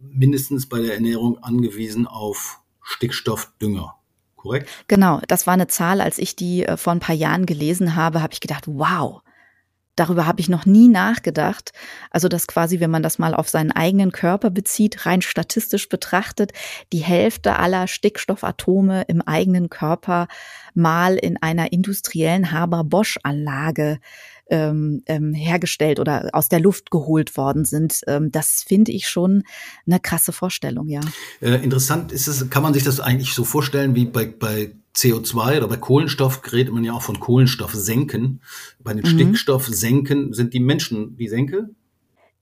mindestens 0.00 0.68
bei 0.68 0.80
der 0.80 0.94
Ernährung 0.94 1.38
angewiesen 1.38 2.08
auf 2.08 2.60
Stickstoffdünger. 2.82 3.94
Korrekt? 4.34 4.68
Genau, 4.88 5.20
das 5.28 5.46
war 5.46 5.54
eine 5.54 5.68
Zahl, 5.68 6.00
als 6.00 6.18
ich 6.18 6.34
die 6.34 6.64
äh, 6.64 6.76
vor 6.76 6.92
ein 6.92 6.98
paar 6.98 7.14
Jahren 7.14 7.46
gelesen 7.46 7.94
habe, 7.94 8.22
habe 8.22 8.32
ich 8.32 8.40
gedacht, 8.40 8.64
wow, 8.66 9.22
Darüber 9.96 10.26
habe 10.26 10.40
ich 10.40 10.48
noch 10.48 10.64
nie 10.64 10.88
nachgedacht. 10.88 11.72
Also, 12.10 12.28
dass 12.28 12.46
quasi, 12.46 12.80
wenn 12.80 12.90
man 12.90 13.02
das 13.02 13.18
mal 13.18 13.34
auf 13.34 13.48
seinen 13.48 13.72
eigenen 13.72 14.10
Körper 14.10 14.50
bezieht, 14.50 15.04
rein 15.04 15.20
statistisch 15.20 15.88
betrachtet, 15.88 16.52
die 16.92 16.98
Hälfte 16.98 17.58
aller 17.58 17.86
Stickstoffatome 17.86 19.02
im 19.08 19.20
eigenen 19.20 19.68
Körper 19.68 20.28
mal 20.74 21.16
in 21.16 21.36
einer 21.42 21.72
industriellen 21.72 22.52
Haber-Bosch-Anlage 22.52 23.98
ähm, 24.50 25.02
ähm, 25.06 25.32
hergestellt 25.32 25.98
oder 26.00 26.30
aus 26.32 26.48
der 26.48 26.60
Luft 26.60 26.90
geholt 26.90 27.36
worden 27.36 27.64
sind. 27.64 28.00
Ähm, 28.06 28.30
das 28.30 28.64
finde 28.66 28.92
ich 28.92 29.08
schon 29.08 29.44
eine 29.86 30.00
krasse 30.00 30.32
Vorstellung, 30.32 30.88
ja. 30.88 31.00
Äh, 31.40 31.62
interessant 31.62 32.12
ist 32.12 32.26
es, 32.26 32.50
kann 32.50 32.62
man 32.62 32.74
sich 32.74 32.84
das 32.84 33.00
eigentlich 33.00 33.34
so 33.34 33.44
vorstellen 33.44 33.94
wie 33.94 34.04
bei, 34.04 34.26
bei 34.26 34.72
CO2 34.94 35.58
oder 35.58 35.68
bei 35.68 35.76
Kohlenstoff 35.76 36.40
redet 36.52 36.72
man 36.72 36.84
ja 36.84 36.92
auch 36.92 37.02
von 37.02 37.18
Kohlenstoffsenken. 37.18 38.42
Bei 38.80 38.92
den 38.94 39.04
mhm. 39.04 39.08
Stickstoffsenken 39.08 40.32
sind 40.32 40.54
die 40.54 40.60
Menschen 40.60 41.16
die 41.16 41.28
Senke? 41.28 41.70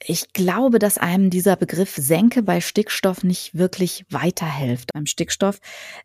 Ich 0.03 0.33
glaube, 0.33 0.79
dass 0.79 0.97
einem 0.97 1.29
dieser 1.29 1.57
Begriff 1.57 1.95
Senke 1.95 2.43
bei 2.43 2.63
Stickstoff 2.63 3.23
nicht 3.23 3.55
wirklich 3.55 4.07
weiterhilft. 4.09 4.91
Beim 4.95 5.05
Stickstoff, 5.05 5.59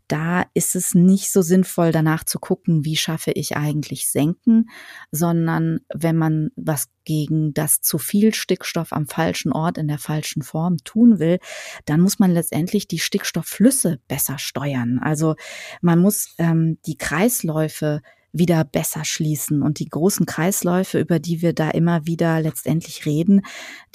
da 0.10 0.44
ist 0.54 0.76
es 0.76 0.94
nicht 0.94 1.32
so 1.32 1.42
sinnvoll, 1.42 1.94
danach 1.94 2.26
zu 2.26 2.40
gucken, 2.40 2.84
wie 2.84 2.98
schaffe 2.98 3.32
ich 3.32 3.56
eigentlich 3.56 4.12
Senken, 4.12 4.70
sondern 5.12 5.80
wenn 5.94 6.18
man 6.18 6.50
was 6.58 6.90
gegen 7.06 7.54
das 7.54 7.80
zu 7.80 7.98
viel 7.98 8.34
Stickstoff 8.34 8.92
am 8.92 9.08
falschen 9.08 9.54
Ort 9.54 9.78
in 9.78 9.88
der 9.88 10.00
falschen 10.00 10.42
Form 10.42 10.78
tun 10.84 11.20
will, 11.20 11.40
dann 11.86 12.02
muss 12.02 12.20
man 12.20 12.32
letztendlich 12.32 12.90
die 12.90 13.00
Stickstoffflüsse 13.00 14.02
besser 14.10 14.38
steuern. 14.40 15.00
Also 15.02 15.36
man 15.82 16.00
muss 16.00 16.36
ähm, 16.38 16.80
die 16.86 16.98
Kreisläufe 16.98 18.02
wieder 18.38 18.64
besser 18.64 19.06
schließen. 19.06 19.62
Und 19.62 19.80
die 19.80 19.90
großen 19.90 20.26
Kreisläufe, 20.26 21.00
über 21.00 21.20
die 21.20 21.42
wir 21.42 21.54
da 21.54 21.70
immer 21.72 22.06
wieder 22.06 22.42
letztendlich 22.42 23.06
reden, 23.06 23.42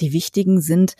die 0.01 0.13
wichtigen 0.13 0.61
sind 0.61 0.95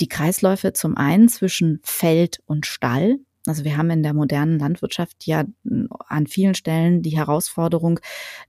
die 0.00 0.08
Kreisläufe 0.08 0.72
zum 0.72 0.96
einen 0.96 1.28
zwischen 1.28 1.80
Feld 1.82 2.40
und 2.46 2.66
Stall. 2.66 3.18
Also 3.46 3.64
wir 3.64 3.76
haben 3.76 3.90
in 3.90 4.02
der 4.02 4.12
modernen 4.12 4.58
Landwirtschaft 4.58 5.26
ja 5.26 5.44
an 6.06 6.26
vielen 6.26 6.54
Stellen 6.54 7.02
die 7.02 7.16
Herausforderung, 7.16 7.98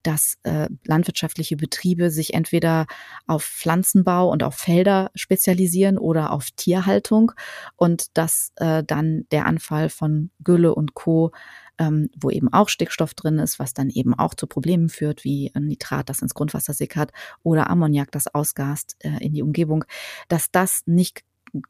dass 0.03 0.38
äh, 0.43 0.67
landwirtschaftliche 0.84 1.55
Betriebe 1.55 2.12
sich 2.12 2.34
entweder 2.34 2.86
auf 3.25 3.43
Pflanzenbau 3.46 4.29
und 4.29 4.43
auf 4.43 4.55
Felder 4.55 5.10
spezialisieren 5.15 5.98
oder 5.98 6.31
auf 6.31 6.51
Tierhaltung 6.51 7.31
und 7.77 8.17
dass 8.17 8.51
äh, 8.58 8.84
dann 8.84 9.25
der 9.31 9.46
Anfall 9.46 9.89
von 9.89 10.31
Gülle 10.43 10.75
und 10.75 10.96
Co 10.96 11.31
ähm, 11.79 12.09
wo 12.15 12.29
eben 12.29 12.51
auch 12.53 12.69
Stickstoff 12.69 13.13
drin 13.13 13.39
ist, 13.39 13.57
was 13.57 13.74
dann 13.74 13.89
eben 13.89 14.13
auch 14.13 14.36
zu 14.36 14.45
Problemen 14.45 14.89
führt, 14.89 15.24
wie 15.24 15.51
Nitrat, 15.57 16.09
das 16.09 16.21
ins 16.21 16.33
Grundwasser 16.33 16.74
sickert, 16.74 17.12
oder 17.41 17.69
Ammoniak, 17.69 18.12
das 18.12 18.27
ausgast 18.27 18.98
äh, 19.00 19.24
in 19.24 19.33
die 19.33 19.41
Umgebung, 19.41 19.86
dass 20.27 20.51
das 20.51 20.83
nicht 20.86 21.24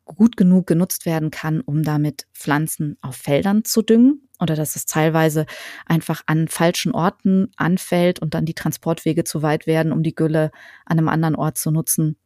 gut 0.03 0.35
genug 0.35 0.67
genutzt 0.67 1.05
werden 1.05 1.31
kann, 1.31 1.61
um 1.61 1.83
damit 1.83 2.27
Pflanzen 2.33 2.97
auf 3.01 3.15
Feldern 3.15 3.63
zu 3.63 3.81
düngen 3.81 4.27
oder 4.39 4.55
dass 4.55 4.75
es 4.75 4.85
teilweise 4.85 5.45
einfach 5.85 6.21
an 6.25 6.47
falschen 6.47 6.91
Orten 6.91 7.51
anfällt 7.55 8.19
und 8.19 8.33
dann 8.33 8.45
die 8.45 8.53
Transportwege 8.53 9.23
zu 9.23 9.41
weit 9.41 9.67
werden, 9.67 9.91
um 9.91 10.03
die 10.03 10.15
Gülle 10.15 10.51
an 10.85 10.97
einem 10.97 11.07
anderen 11.07 11.35
Ort 11.35 11.57
zu 11.57 11.71
nutzen 11.71 12.17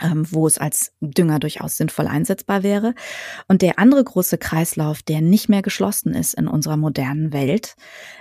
wo 0.00 0.46
es 0.46 0.56
als 0.56 0.92
Dünger 1.00 1.38
durchaus 1.38 1.76
sinnvoll 1.76 2.06
einsetzbar 2.06 2.62
wäre. 2.62 2.94
Und 3.46 3.60
der 3.60 3.78
andere 3.78 4.02
große 4.02 4.38
Kreislauf, 4.38 5.02
der 5.02 5.20
nicht 5.20 5.48
mehr 5.48 5.62
geschlossen 5.62 6.14
ist 6.14 6.34
in 6.34 6.48
unserer 6.48 6.78
modernen 6.78 7.32
Welt, 7.32 7.74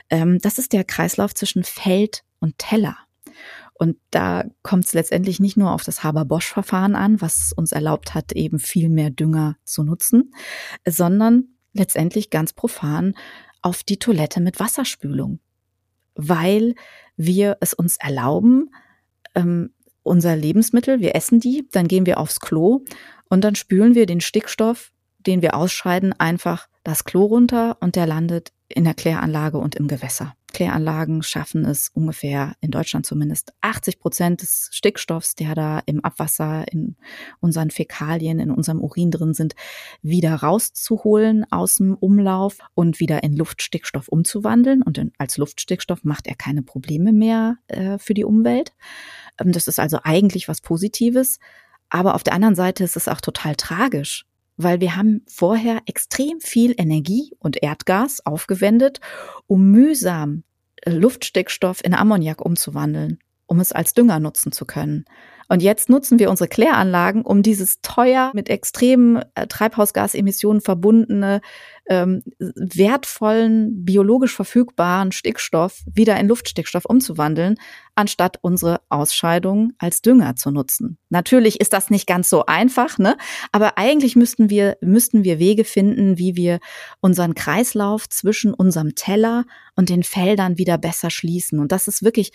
ähm, 0.09 0.39
das 0.39 0.57
ist 0.57 0.73
der 0.73 0.83
Kreislauf 0.83 1.33
zwischen 1.33 1.63
Feld 1.63 2.23
und 2.39 2.57
Teller. 2.57 2.97
Und 3.73 3.97
da 4.11 4.43
kommt 4.61 4.85
es 4.85 4.93
letztendlich 4.93 5.39
nicht 5.39 5.57
nur 5.57 5.71
auf 5.71 5.83
das 5.83 6.03
Haber-Bosch-Verfahren 6.03 6.95
an, 6.95 7.19
was 7.21 7.51
uns 7.53 7.71
erlaubt 7.71 8.13
hat, 8.13 8.33
eben 8.33 8.59
viel 8.59 8.89
mehr 8.89 9.09
Dünger 9.09 9.55
zu 9.63 9.83
nutzen, 9.83 10.33
sondern 10.87 11.45
letztendlich 11.73 12.29
ganz 12.29 12.53
profan 12.53 13.15
auf 13.61 13.83
die 13.83 13.97
Toilette 13.97 14.41
mit 14.41 14.59
Wasserspülung, 14.59 15.39
weil 16.15 16.75
wir 17.15 17.57
es 17.59 17.73
uns 17.73 17.97
erlauben, 17.97 18.69
ähm, 19.35 19.73
unser 20.03 20.35
Lebensmittel, 20.35 20.99
wir 20.99 21.15
essen 21.15 21.39
die, 21.39 21.67
dann 21.71 21.87
gehen 21.87 22.05
wir 22.05 22.19
aufs 22.19 22.39
Klo 22.39 22.81
und 23.29 23.43
dann 23.43 23.55
spülen 23.55 23.95
wir 23.95 24.05
den 24.05 24.21
Stickstoff, 24.21 24.91
den 25.19 25.41
wir 25.41 25.55
ausscheiden, 25.55 26.13
einfach 26.19 26.67
das 26.83 27.03
Klo 27.03 27.25
runter 27.25 27.77
und 27.79 27.95
der 27.95 28.07
landet 28.07 28.51
in 28.67 28.83
der 28.83 28.93
Kläranlage 28.93 29.57
und 29.57 29.75
im 29.75 29.87
Gewässer. 29.87 30.35
Kläranlagen 30.51 31.23
schaffen 31.23 31.65
es 31.65 31.89
ungefähr 31.89 32.55
in 32.61 32.71
Deutschland 32.71 33.05
zumindest 33.05 33.53
80 33.61 33.99
Prozent 33.99 34.41
des 34.41 34.69
Stickstoffs, 34.71 35.35
der 35.35 35.55
da 35.55 35.81
im 35.85 36.03
Abwasser, 36.03 36.65
in 36.71 36.95
unseren 37.39 37.71
Fäkalien, 37.71 38.39
in 38.39 38.51
unserem 38.51 38.81
Urin 38.81 39.11
drin 39.11 39.33
sind, 39.33 39.55
wieder 40.01 40.35
rauszuholen 40.35 41.45
aus 41.51 41.75
dem 41.75 41.95
Umlauf 41.95 42.59
und 42.75 42.99
wieder 42.99 43.23
in 43.23 43.35
Luftstickstoff 43.35 44.07
umzuwandeln. 44.07 44.83
Und 44.83 45.01
als 45.17 45.37
Luftstickstoff 45.37 46.03
macht 46.03 46.27
er 46.27 46.35
keine 46.35 46.61
Probleme 46.61 47.13
mehr 47.13 47.57
äh, 47.67 47.97
für 47.97 48.13
die 48.13 48.25
Umwelt. 48.25 48.73
Ähm, 49.39 49.51
das 49.51 49.67
ist 49.67 49.79
also 49.79 49.99
eigentlich 50.03 50.47
was 50.47 50.61
Positives. 50.61 51.39
Aber 51.89 52.15
auf 52.15 52.23
der 52.23 52.33
anderen 52.33 52.55
Seite 52.55 52.83
ist 52.83 52.95
es 52.95 53.09
auch 53.09 53.19
total 53.19 53.55
tragisch, 53.55 54.25
weil 54.57 54.81
wir 54.81 54.95
haben 54.95 55.21
vorher 55.27 55.81
extrem 55.85 56.39
viel 56.39 56.73
Energie 56.77 57.35
und 57.39 57.61
Erdgas 57.61 58.25
aufgewendet, 58.25 58.99
um 59.47 59.71
mühsam 59.71 60.43
äh, 60.77 60.91
Luftstickstoff 60.91 61.83
in 61.83 61.93
Ammoniak 61.93 62.41
umzuwandeln, 62.41 63.19
um 63.51 63.59
es 63.59 63.73
als 63.73 63.93
Dünger 63.93 64.21
nutzen 64.21 64.53
zu 64.53 64.63
können. 64.65 65.03
Und 65.49 65.61
jetzt 65.61 65.89
nutzen 65.89 66.17
wir 66.17 66.29
unsere 66.29 66.47
Kläranlagen, 66.47 67.23
um 67.23 67.43
dieses 67.43 67.81
teuer 67.81 68.31
mit 68.33 68.47
extremen 68.49 69.21
äh, 69.35 69.47
Treibhausgasemissionen 69.47 70.61
verbundene, 70.61 71.41
ähm, 71.89 72.23
wertvollen, 72.39 73.83
biologisch 73.83 74.33
verfügbaren 74.33 75.11
Stickstoff 75.11 75.81
wieder 75.85 76.17
in 76.17 76.29
Luftstickstoff 76.29 76.85
umzuwandeln, 76.85 77.55
anstatt 77.95 78.37
unsere 78.41 78.79
Ausscheidungen 78.87 79.73
als 79.77 80.01
Dünger 80.01 80.37
zu 80.37 80.51
nutzen. 80.51 80.97
Natürlich 81.09 81.59
ist 81.59 81.73
das 81.73 81.89
nicht 81.89 82.07
ganz 82.07 82.29
so 82.29 82.45
einfach, 82.45 82.97
ne? 82.97 83.17
Aber 83.51 83.77
eigentlich 83.77 84.15
müssten 84.15 84.49
wir, 84.49 84.77
müssten 84.79 85.25
wir 85.25 85.37
Wege 85.39 85.65
finden, 85.65 86.17
wie 86.17 86.37
wir 86.37 86.59
unseren 87.01 87.35
Kreislauf 87.35 88.07
zwischen 88.07 88.53
unserem 88.53 88.95
Teller 88.95 89.43
und 89.75 89.89
den 89.89 90.03
Feldern 90.03 90.57
wieder 90.57 90.77
besser 90.77 91.09
schließen. 91.09 91.59
Und 91.59 91.73
das 91.73 91.89
ist 91.89 92.03
wirklich 92.03 92.31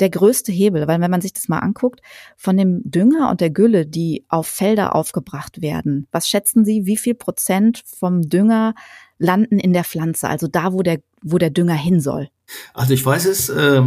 der 0.00 0.10
größte 0.10 0.52
Hebel, 0.52 0.86
weil 0.86 1.00
wenn 1.00 1.10
man 1.10 1.20
sich 1.20 1.32
das 1.32 1.48
mal 1.48 1.58
anguckt, 1.58 2.00
von 2.36 2.56
dem 2.56 2.82
Dünger 2.84 3.30
und 3.30 3.40
der 3.40 3.50
Gülle, 3.50 3.86
die 3.86 4.24
auf 4.28 4.46
Felder 4.46 4.94
aufgebracht 4.94 5.62
werden, 5.62 6.06
was 6.12 6.28
schätzen 6.28 6.64
Sie, 6.64 6.86
wie 6.86 6.96
viel 6.96 7.14
Prozent 7.14 7.82
vom 7.84 8.22
Dünger 8.22 8.74
landen 9.18 9.58
in 9.58 9.72
der 9.72 9.84
Pflanze, 9.84 10.28
also 10.28 10.46
da, 10.46 10.72
wo 10.72 10.82
der, 10.82 11.00
wo 11.22 11.38
der 11.38 11.50
Dünger 11.50 11.74
hin 11.74 12.00
soll? 12.00 12.28
Also 12.74 12.94
ich 12.94 13.04
weiß 13.04 13.26
es, 13.26 13.48
äh, 13.48 13.82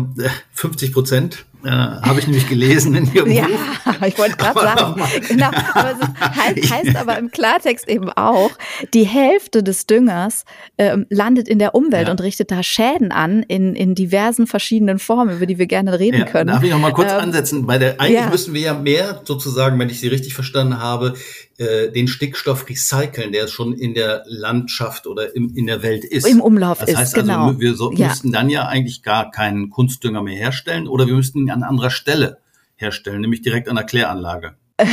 50 0.51 0.93
Prozent 0.93 1.45
äh, 1.63 1.69
habe 1.69 2.19
ich 2.19 2.27
nämlich 2.27 2.47
gelesen 2.47 2.95
in 2.95 3.13
Ihrem 3.13 3.31
ja, 3.31 3.45
Buch. 3.45 4.07
ich 4.07 4.17
wollte 4.17 4.37
gerade 4.37 4.59
sagen. 4.59 5.01
Genau, 5.27 5.49
aber 5.73 5.95
heißt, 6.19 6.71
heißt 6.71 6.95
aber 6.95 7.17
im 7.17 7.31
Klartext 7.31 7.87
eben 7.89 8.09
auch, 8.09 8.51
die 8.93 9.03
Hälfte 9.03 9.61
des 9.61 9.85
Düngers 9.85 10.45
ähm, 10.77 11.05
landet 11.09 11.47
in 11.47 11.59
der 11.59 11.75
Umwelt 11.75 12.07
ja. 12.07 12.11
und 12.11 12.21
richtet 12.21 12.51
da 12.51 12.63
Schäden 12.63 13.11
an 13.11 13.43
in, 13.43 13.75
in 13.75 13.93
diversen 13.93 14.47
verschiedenen 14.47 14.99
Formen, 14.99 15.35
über 15.35 15.45
die 15.45 15.57
wir 15.57 15.67
gerne 15.67 15.99
reden 15.99 16.19
ja, 16.19 16.25
können. 16.25 16.47
Darf 16.47 16.63
ich 16.63 16.71
noch 16.71 16.79
mal 16.79 16.93
kurz 16.93 17.11
ähm, 17.11 17.19
ansetzen? 17.19 17.65
Bei 17.65 17.77
der, 17.77 17.99
eigentlich 17.99 18.21
ja. 18.21 18.29
müssen 18.29 18.53
wir 18.53 18.61
ja 18.61 18.73
mehr 18.73 19.21
sozusagen, 19.25 19.77
wenn 19.79 19.89
ich 19.89 19.99
Sie 19.99 20.07
richtig 20.07 20.33
verstanden 20.33 20.79
habe, 20.79 21.15
äh, 21.59 21.91
den 21.91 22.07
Stickstoff 22.07 22.69
recyceln, 22.69 23.33
der 23.33 23.47
schon 23.47 23.73
in 23.73 23.93
der 23.93 24.23
Landschaft 24.27 25.07
oder 25.07 25.35
im, 25.35 25.53
in 25.55 25.67
der 25.67 25.83
Welt 25.83 26.05
ist. 26.05 26.25
Im 26.25 26.39
Umlauf 26.39 26.79
das 26.79 26.95
heißt 26.95 27.17
ist, 27.17 27.19
also, 27.19 27.27
genau. 27.27 27.59
Wir 27.59 27.75
so, 27.75 27.91
müssten 27.91 28.31
dann 28.31 28.49
ja 28.49 28.65
eigentlich 28.67 29.03
gar 29.03 29.29
keinen 29.29 29.69
Kunstdünger 29.69 30.23
mehr 30.23 30.37
herstellen 30.37 30.87
oder 30.87 31.05
wir 31.05 31.15
müssten 31.15 31.48
an 31.51 31.63
anderer 31.63 31.89
Stelle 31.89 32.39
herstellen, 32.75 33.21
nämlich 33.21 33.41
direkt 33.41 33.67
an 33.69 33.75
der 33.75 33.85
Kläranlage. 33.85 34.55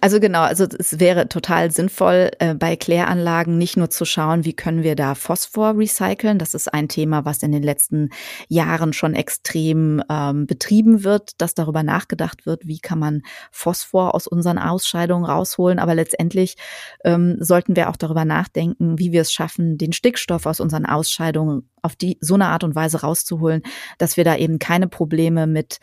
Also 0.00 0.20
genau, 0.20 0.42
also 0.42 0.66
es 0.78 1.00
wäre 1.00 1.28
total 1.28 1.70
sinnvoll, 1.70 2.30
äh, 2.38 2.54
bei 2.54 2.76
Kläranlagen 2.76 3.58
nicht 3.58 3.76
nur 3.76 3.90
zu 3.90 4.04
schauen, 4.04 4.44
wie 4.44 4.52
können 4.52 4.82
wir 4.82 4.94
da 4.94 5.14
Phosphor 5.14 5.76
recyceln. 5.76 6.38
Das 6.38 6.54
ist 6.54 6.72
ein 6.72 6.88
Thema, 6.88 7.24
was 7.24 7.42
in 7.42 7.52
den 7.52 7.62
letzten 7.62 8.10
Jahren 8.48 8.92
schon 8.92 9.14
extrem 9.14 10.02
ähm, 10.08 10.46
betrieben 10.46 11.04
wird, 11.04 11.40
dass 11.40 11.54
darüber 11.54 11.82
nachgedacht 11.82 12.46
wird, 12.46 12.66
wie 12.66 12.78
kann 12.78 12.98
man 12.98 13.22
Phosphor 13.50 14.14
aus 14.14 14.26
unseren 14.26 14.58
Ausscheidungen 14.58 15.24
rausholen. 15.24 15.78
Aber 15.78 15.94
letztendlich 15.94 16.56
ähm, 17.04 17.36
sollten 17.40 17.76
wir 17.76 17.90
auch 17.90 17.96
darüber 17.96 18.24
nachdenken, 18.24 18.98
wie 18.98 19.12
wir 19.12 19.22
es 19.22 19.32
schaffen, 19.32 19.78
den 19.78 19.92
Stickstoff 19.92 20.46
aus 20.46 20.60
unseren 20.60 20.86
Ausscheidungen 20.86 21.68
auf 21.82 21.96
die 21.96 22.18
so 22.20 22.34
eine 22.34 22.46
Art 22.46 22.64
und 22.64 22.74
Weise 22.74 23.00
rauszuholen, 23.00 23.62
dass 23.98 24.16
wir 24.16 24.24
da 24.24 24.36
eben 24.36 24.58
keine 24.58 24.88
Probleme 24.88 25.46
mit 25.46 25.80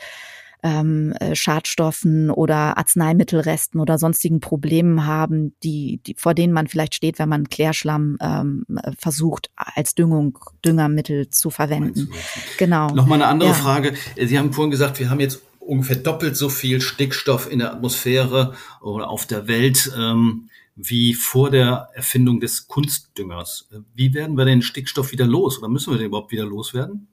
ähm, 0.63 1.13
äh, 1.19 1.35
Schadstoffen 1.35 2.29
oder 2.29 2.77
Arzneimittelresten 2.77 3.79
oder 3.79 3.97
sonstigen 3.97 4.39
Problemen 4.39 5.05
haben, 5.05 5.55
die, 5.63 5.99
die 6.05 6.15
vor 6.17 6.33
denen 6.33 6.53
man 6.53 6.67
vielleicht 6.67 6.95
steht, 6.95 7.19
wenn 7.19 7.29
man 7.29 7.49
Klärschlamm 7.49 8.17
ähm, 8.21 8.65
versucht 8.97 9.51
als 9.55 9.95
Düngung, 9.95 10.39
Düngermittel 10.65 11.29
zu 11.29 11.49
verwenden. 11.49 12.09
Genau. 12.57 12.89
Nochmal 12.89 13.21
eine 13.21 13.27
andere 13.27 13.49
ja. 13.49 13.55
Frage. 13.55 13.93
Sie 14.15 14.37
haben 14.37 14.53
vorhin 14.53 14.71
gesagt, 14.71 14.99
wir 14.99 15.09
haben 15.09 15.19
jetzt 15.19 15.41
ungefähr 15.59 15.97
doppelt 15.97 16.35
so 16.35 16.49
viel 16.49 16.81
Stickstoff 16.81 17.51
in 17.51 17.59
der 17.59 17.73
Atmosphäre 17.73 18.53
oder 18.81 19.09
auf 19.09 19.25
der 19.25 19.47
Welt 19.47 19.91
ähm, 19.97 20.49
wie 20.75 21.13
vor 21.13 21.49
der 21.49 21.89
Erfindung 21.93 22.39
des 22.39 22.67
Kunstdüngers. 22.67 23.69
Wie 23.93 24.13
werden 24.13 24.37
wir 24.37 24.45
den 24.45 24.61
Stickstoff 24.61 25.11
wieder 25.11 25.25
los 25.25 25.57
oder 25.57 25.67
müssen 25.67 25.91
wir 25.91 25.97
den 25.97 26.07
überhaupt 26.07 26.31
wieder 26.31 26.45
loswerden? 26.45 27.07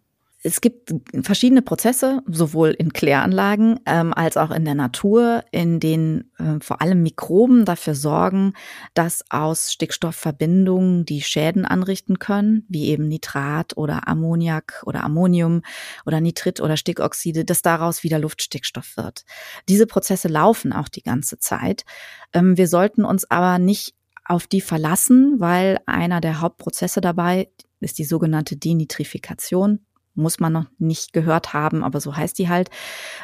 Es 0.46 0.60
gibt 0.60 0.94
verschiedene 1.22 1.62
Prozesse, 1.62 2.20
sowohl 2.26 2.72
in 2.72 2.92
Kläranlagen 2.92 3.80
ähm, 3.86 4.12
als 4.12 4.36
auch 4.36 4.50
in 4.50 4.66
der 4.66 4.74
Natur, 4.74 5.42
in 5.52 5.80
denen 5.80 6.30
äh, 6.38 6.60
vor 6.60 6.82
allem 6.82 7.02
Mikroben 7.02 7.64
dafür 7.64 7.94
sorgen, 7.94 8.52
dass 8.92 9.24
aus 9.30 9.72
Stickstoffverbindungen, 9.72 11.06
die 11.06 11.22
Schäden 11.22 11.64
anrichten 11.64 12.18
können, 12.18 12.66
wie 12.68 12.88
eben 12.88 13.08
Nitrat 13.08 13.78
oder 13.78 14.06
Ammoniak 14.06 14.82
oder 14.84 15.02
Ammonium 15.02 15.62
oder 16.04 16.20
Nitrit 16.20 16.60
oder 16.60 16.76
Stickoxide, 16.76 17.46
dass 17.46 17.62
daraus 17.62 18.02
wieder 18.02 18.18
Luftstickstoff 18.18 18.98
wird. 18.98 19.24
Diese 19.70 19.86
Prozesse 19.86 20.28
laufen 20.28 20.74
auch 20.74 20.90
die 20.90 21.02
ganze 21.02 21.38
Zeit. 21.38 21.86
Ähm, 22.34 22.58
wir 22.58 22.68
sollten 22.68 23.06
uns 23.06 23.30
aber 23.30 23.58
nicht 23.58 23.94
auf 24.26 24.46
die 24.46 24.60
verlassen, 24.60 25.36
weil 25.38 25.78
einer 25.86 26.20
der 26.20 26.42
Hauptprozesse 26.42 27.00
dabei 27.00 27.48
ist 27.80 27.96
die 27.96 28.04
sogenannte 28.04 28.58
Denitrifikation 28.58 29.80
muss 30.14 30.40
man 30.40 30.52
noch 30.52 30.66
nicht 30.78 31.12
gehört 31.12 31.52
haben, 31.52 31.82
aber 31.82 32.00
so 32.00 32.16
heißt 32.16 32.38
die 32.38 32.48
halt. 32.48 32.70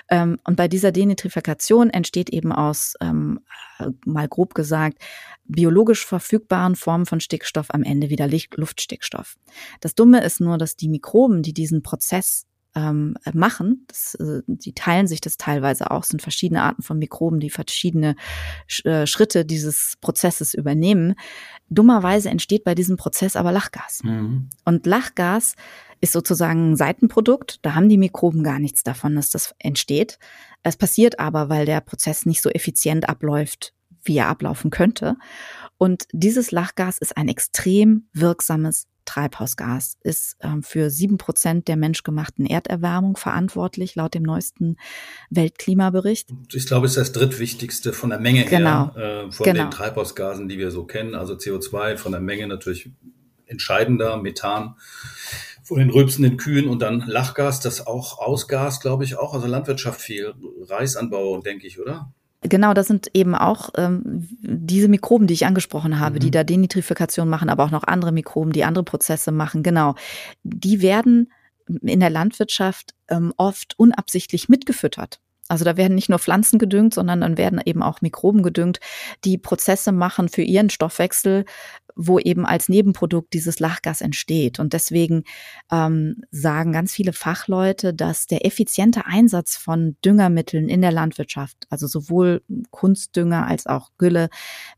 Ähm, 0.08 0.38
und 0.44 0.56
bei 0.56 0.68
dieser 0.68 0.92
Denitrifikation 0.92 1.90
entsteht 1.90 2.30
eben 2.30 2.52
aus, 2.52 2.94
ähm, 3.00 3.40
äh, 3.78 3.88
mal 4.04 4.28
grob 4.28 4.54
gesagt, 4.54 4.98
biologisch 5.44 6.06
verfügbaren 6.06 6.76
Formen 6.76 7.06
von 7.06 7.20
Stickstoff 7.20 7.66
am 7.70 7.82
Ende 7.82 8.10
wieder 8.10 8.28
Luftstickstoff. 8.28 9.36
Das 9.80 9.94
Dumme 9.94 10.22
ist 10.22 10.40
nur, 10.40 10.58
dass 10.58 10.76
die 10.76 10.88
Mikroben, 10.88 11.42
die 11.42 11.52
diesen 11.52 11.82
Prozess 11.82 12.46
ähm, 12.74 13.16
machen. 13.32 13.84
Das, 13.88 14.14
äh, 14.14 14.42
die 14.46 14.72
teilen 14.74 15.06
sich 15.06 15.20
das 15.20 15.36
teilweise 15.36 15.90
auch. 15.90 16.02
Es 16.02 16.08
sind 16.08 16.22
verschiedene 16.22 16.62
Arten 16.62 16.82
von 16.82 16.98
Mikroben, 16.98 17.40
die 17.40 17.50
verschiedene 17.50 18.14
äh, 18.84 19.06
Schritte 19.06 19.44
dieses 19.44 19.94
Prozesses 20.00 20.54
übernehmen. 20.54 21.14
Dummerweise 21.68 22.30
entsteht 22.30 22.64
bei 22.64 22.74
diesem 22.74 22.96
Prozess 22.96 23.36
aber 23.36 23.52
Lachgas. 23.52 24.02
Mhm. 24.04 24.50
Und 24.64 24.86
Lachgas 24.86 25.54
ist 26.00 26.12
sozusagen 26.12 26.72
ein 26.72 26.76
Seitenprodukt. 26.76 27.58
Da 27.62 27.74
haben 27.74 27.88
die 27.88 27.98
Mikroben 27.98 28.42
gar 28.42 28.58
nichts 28.58 28.82
davon, 28.82 29.16
dass 29.16 29.30
das 29.30 29.54
entsteht. 29.58 30.18
Es 30.62 30.76
passiert 30.76 31.18
aber, 31.18 31.48
weil 31.48 31.66
der 31.66 31.80
Prozess 31.80 32.26
nicht 32.26 32.42
so 32.42 32.50
effizient 32.50 33.08
abläuft, 33.08 33.74
wie 34.02 34.16
er 34.16 34.28
ablaufen 34.28 34.70
könnte. 34.70 35.16
Und 35.78 36.04
dieses 36.12 36.50
Lachgas 36.50 36.98
ist 36.98 37.16
ein 37.16 37.28
extrem 37.28 38.08
wirksames 38.12 38.86
Treibhausgas, 39.06 39.96
ist 40.02 40.36
ähm, 40.40 40.62
für 40.62 40.90
sieben 40.90 41.18
Prozent 41.18 41.68
der 41.68 41.76
menschgemachten 41.76 42.46
Erderwärmung 42.46 43.16
verantwortlich, 43.16 43.96
laut 43.96 44.14
dem 44.14 44.22
neuesten 44.22 44.76
Weltklimabericht. 45.30 46.30
Ich 46.52 46.66
glaube, 46.66 46.86
es 46.86 46.92
ist 46.92 46.98
das 46.98 47.12
drittwichtigste 47.12 47.92
von 47.92 48.10
der 48.10 48.20
Menge 48.20 48.44
genau. 48.44 48.94
her, 48.94 49.24
äh, 49.26 49.32
von 49.32 49.44
genau. 49.44 49.64
den 49.64 49.70
Treibhausgasen, 49.70 50.48
die 50.48 50.58
wir 50.58 50.70
so 50.70 50.84
kennen. 50.84 51.14
Also 51.14 51.34
CO2 51.34 51.96
von 51.96 52.12
der 52.12 52.20
Menge 52.20 52.46
natürlich 52.46 52.90
entscheidender, 53.50 54.16
Methan 54.16 54.76
von 55.62 55.78
den 55.78 55.90
rülpsenden 55.90 56.36
Kühen 56.36 56.68
und 56.68 56.82
dann 56.82 57.04
Lachgas, 57.06 57.60
das 57.60 57.86
auch 57.86 58.18
Ausgas, 58.18 58.80
glaube 58.80 59.04
ich, 59.04 59.16
auch. 59.16 59.34
Also 59.34 59.46
Landwirtschaft 59.46 60.00
viel, 60.00 60.34
Reisanbau, 60.62 61.40
denke 61.42 61.66
ich, 61.66 61.78
oder? 61.78 62.12
Genau, 62.42 62.72
das 62.72 62.86
sind 62.86 63.08
eben 63.12 63.34
auch 63.34 63.68
ähm, 63.76 64.26
diese 64.40 64.88
Mikroben, 64.88 65.26
die 65.26 65.34
ich 65.34 65.44
angesprochen 65.44 66.00
habe, 66.00 66.16
mhm. 66.16 66.20
die 66.20 66.30
da 66.30 66.42
Denitrifikation 66.42 67.28
machen, 67.28 67.50
aber 67.50 67.64
auch 67.64 67.70
noch 67.70 67.84
andere 67.84 68.12
Mikroben, 68.12 68.52
die 68.52 68.64
andere 68.64 68.84
Prozesse 68.84 69.30
machen. 69.30 69.62
Genau, 69.62 69.94
die 70.42 70.80
werden 70.80 71.30
in 71.82 72.00
der 72.00 72.10
Landwirtschaft 72.10 72.94
ähm, 73.08 73.34
oft 73.36 73.78
unabsichtlich 73.78 74.48
mitgefüttert. 74.48 75.20
Also 75.48 75.64
da 75.64 75.76
werden 75.76 75.96
nicht 75.96 76.08
nur 76.08 76.20
Pflanzen 76.20 76.58
gedüngt, 76.58 76.94
sondern 76.94 77.20
dann 77.20 77.36
werden 77.36 77.60
eben 77.64 77.82
auch 77.82 78.00
Mikroben 78.00 78.42
gedüngt, 78.42 78.78
die 79.24 79.36
Prozesse 79.36 79.90
machen 79.90 80.28
für 80.28 80.42
ihren 80.42 80.70
Stoffwechsel, 80.70 81.44
wo 81.96 82.18
eben 82.18 82.46
als 82.46 82.68
Nebenprodukt 82.68 83.32
dieses 83.32 83.58
Lachgas 83.60 84.00
entsteht. 84.00 84.58
Und 84.58 84.72
deswegen 84.72 85.24
ähm, 85.70 86.22
sagen 86.30 86.72
ganz 86.72 86.92
viele 86.92 87.12
Fachleute, 87.12 87.94
dass 87.94 88.26
der 88.26 88.44
effiziente 88.46 89.06
Einsatz 89.06 89.56
von 89.56 89.96
Düngermitteln 90.04 90.68
in 90.68 90.82
der 90.82 90.92
Landwirtschaft, 90.92 91.66
also 91.70 91.86
sowohl 91.86 92.42
Kunstdünger 92.70 93.46
als 93.46 93.66
auch 93.66 93.90
Gülle, 93.98 94.28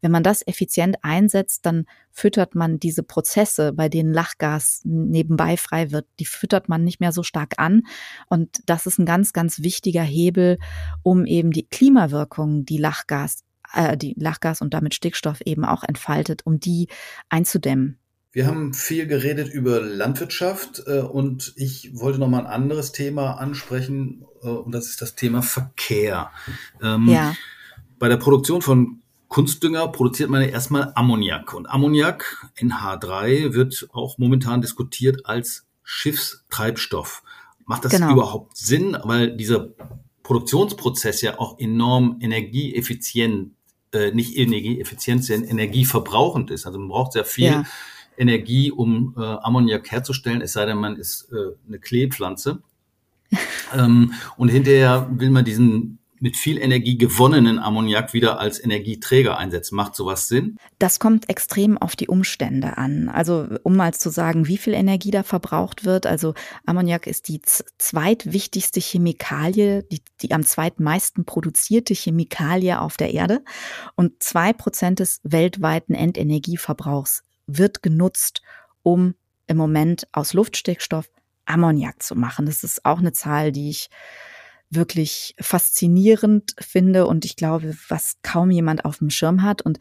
wenn 0.01 0.11
man 0.11 0.23
das 0.23 0.47
effizient 0.47 0.97
einsetzt, 1.03 1.67
dann 1.67 1.87
füttert 2.13 2.55
man 2.55 2.79
diese 2.79 3.03
Prozesse, 3.03 3.73
bei 3.73 3.89
denen 3.89 4.13
Lachgas 4.13 4.83
nebenbei 4.85 5.57
frei 5.57 5.91
wird, 5.91 6.07
die 6.21 6.27
füttert 6.27 6.69
man 6.69 6.85
nicht 6.85 7.01
mehr 7.01 7.13
so 7.13 7.23
stark 7.23 7.55
an. 7.57 7.83
Und 8.29 8.61
das 8.67 8.87
ist 8.87 8.99
ein 8.99 9.07
ganz, 9.07 9.33
ganz 9.33 9.63
wichtiger 9.63 10.03
Hebel, 10.03 10.59
um 11.03 11.25
eben 11.25 11.51
die 11.53 11.67
Klimawirkungen, 11.67 12.67
die 12.67 12.79
Lachgas 12.79 13.45
äh, 13.75 13.97
die 13.97 14.15
Lachgas 14.19 14.61
und 14.61 14.75
damit 14.75 14.95
Stickstoff 14.95 15.41
eben 15.45 15.65
auch 15.65 15.85
entfaltet, 15.85 16.43
um 16.45 16.61
die 16.61 16.89
einzudämmen. 17.29 17.99
Wir 18.33 18.47
haben 18.47 18.73
viel 18.73 19.07
geredet 19.07 19.53
über 19.53 19.81
Landwirtschaft 19.81 20.83
äh, 20.87 21.01
und 21.01 21.53
ich 21.57 21.91
wollte 21.95 22.19
noch 22.19 22.29
mal 22.29 22.41
ein 22.41 22.47
anderes 22.47 22.93
Thema 22.93 23.33
ansprechen 23.33 24.25
äh, 24.43 24.49
und 24.49 24.73
das 24.73 24.87
ist 24.87 25.03
das 25.03 25.15
Thema 25.15 25.43
Verkehr. 25.43 26.31
Ähm, 26.83 27.09
ja. 27.09 27.35
Bei 27.99 28.09
der 28.09 28.17
Produktion 28.17 28.63
von 28.63 29.03
Kunstdünger 29.29 29.89
produziert 29.89 30.31
man 30.31 30.41
ja 30.41 30.49
erstmal 30.49 30.93
Ammoniak 30.95 31.53
und 31.53 31.67
Ammoniak 31.67 32.51
NH3 32.59 33.53
wird 33.53 33.89
auch 33.93 34.17
momentan 34.17 34.63
diskutiert 34.63 35.27
als 35.27 35.67
Schiffstreibstoff. 35.83 37.23
Macht 37.67 37.85
das 37.85 37.93
genau. 37.93 38.13
überhaupt 38.13 38.57
Sinn, 38.57 38.97
weil 39.05 39.37
dieser 39.37 39.69
Produktionsprozess 40.23 41.21
ja 41.21 41.39
auch 41.39 41.59
enorm 41.59 42.19
energieeffizient 42.21 43.53
äh, 43.93 44.11
nicht 44.13 44.37
energieeffizient, 44.37 45.25
sondern 45.25 45.49
energieverbrauchend 45.49 46.51
ist. 46.51 46.67
Also 46.67 46.79
man 46.79 46.89
braucht 46.89 47.13
sehr 47.13 47.25
viel 47.25 47.45
ja. 47.45 47.65
Energie, 48.17 48.71
um 48.71 49.15
äh, 49.17 49.21
Ammoniak 49.21 49.91
herzustellen, 49.91 50.41
es 50.41 50.53
sei 50.53 50.67
denn, 50.67 50.79
man 50.79 50.97
ist 50.97 51.31
äh, 51.33 51.55
eine 51.67 51.79
Kleepflanze. 51.79 52.63
ähm, 53.75 54.13
und 54.37 54.49
hinterher 54.49 55.09
will 55.11 55.31
man 55.31 55.45
diesen 55.45 55.99
mit 56.23 56.37
viel 56.37 56.59
Energie 56.59 56.97
gewonnenen 56.97 57.59
Ammoniak 57.59 58.13
wieder 58.13 58.39
als 58.39 58.63
Energieträger 58.63 59.39
einsetzen. 59.39 59.75
Macht 59.75 59.97
sowas 59.97 60.29
Sinn? 60.29 60.57
Das 60.79 61.01
kommt 61.01 61.29
extrem 61.29 61.77
auf 61.77 61.97
die 61.97 62.07
Umstände 62.07 62.79
an. 62.79 63.09
Also 63.09 63.49
um 63.65 63.75
mal 63.75 63.93
zu 63.93 64.09
sagen, 64.09 64.47
wie 64.47 64.57
viel 64.57 64.73
Energie 64.73 65.11
da 65.11 65.25
verbraucht 65.25 65.85
wird. 65.85 66.07
Also 66.07 66.35
Ammoniak 66.65 67.09
ist 67.09 67.27
die 67.27 67.43
zweitwichtigste 67.43 68.79
Chemikalie, 68.79 69.83
die, 69.83 70.01
die 70.21 70.31
am 70.31 70.45
zweitmeisten 70.45 71.25
produzierte 71.25 71.93
Chemikalie 71.93 72.81
auf 72.81 72.97
der 72.97 73.13
Erde. 73.13 73.43
Und 73.97 74.23
zwei 74.23 74.53
Prozent 74.53 75.01
des 75.01 75.19
weltweiten 75.25 75.93
Endenergieverbrauchs 75.93 77.25
wird 77.49 77.83
genutzt, 77.83 78.43
um 78.85 79.17
im 79.49 79.57
Moment 79.57 80.07
aus 80.13 80.35
Luftstickstoff 80.35 81.11
Ammoniak 81.47 82.01
zu 82.01 82.15
machen. 82.15 82.47
Das 82.47 82.63
ist 82.63 82.85
auch 82.85 83.01
eine 83.01 83.13
Zahl, 83.13 83.51
die 83.51 83.71
ich 83.71 83.91
wirklich 84.75 85.35
faszinierend 85.41 86.55
finde 86.59 87.07
und 87.07 87.25
ich 87.25 87.37
glaube, 87.37 87.77
was 87.89 88.17
kaum 88.23 88.51
jemand 88.51 88.85
auf 88.85 88.99
dem 88.99 89.11
Schirm 89.11 89.43
hat. 89.43 89.63
Und 89.63 89.79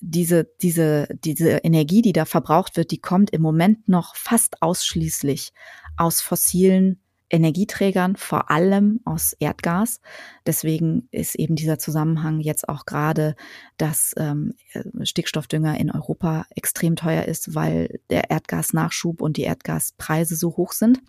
diese, 0.00 0.50
diese, 0.62 1.08
diese 1.24 1.58
Energie, 1.58 2.02
die 2.02 2.12
da 2.12 2.24
verbraucht 2.24 2.76
wird, 2.76 2.90
die 2.90 3.00
kommt 3.00 3.30
im 3.30 3.42
Moment 3.42 3.88
noch 3.88 4.16
fast 4.16 4.62
ausschließlich 4.62 5.52
aus 5.96 6.20
fossilen 6.20 7.00
Energieträgern, 7.30 8.16
vor 8.16 8.50
allem 8.50 9.00
aus 9.04 9.34
Erdgas. 9.34 10.00
Deswegen 10.46 11.08
ist 11.12 11.36
eben 11.36 11.54
dieser 11.54 11.78
Zusammenhang 11.78 12.40
jetzt 12.40 12.68
auch 12.68 12.84
gerade, 12.86 13.36
dass 13.76 14.14
ähm, 14.16 14.54
Stickstoffdünger 15.02 15.78
in 15.78 15.92
Europa 15.92 16.46
extrem 16.56 16.96
teuer 16.96 17.26
ist, 17.26 17.54
weil 17.54 18.00
der 18.10 18.30
Erdgasnachschub 18.30 19.22
und 19.22 19.36
die 19.36 19.42
Erdgaspreise 19.42 20.34
so 20.34 20.56
hoch 20.56 20.72
sind. 20.72 21.00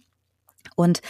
Und 0.76 1.02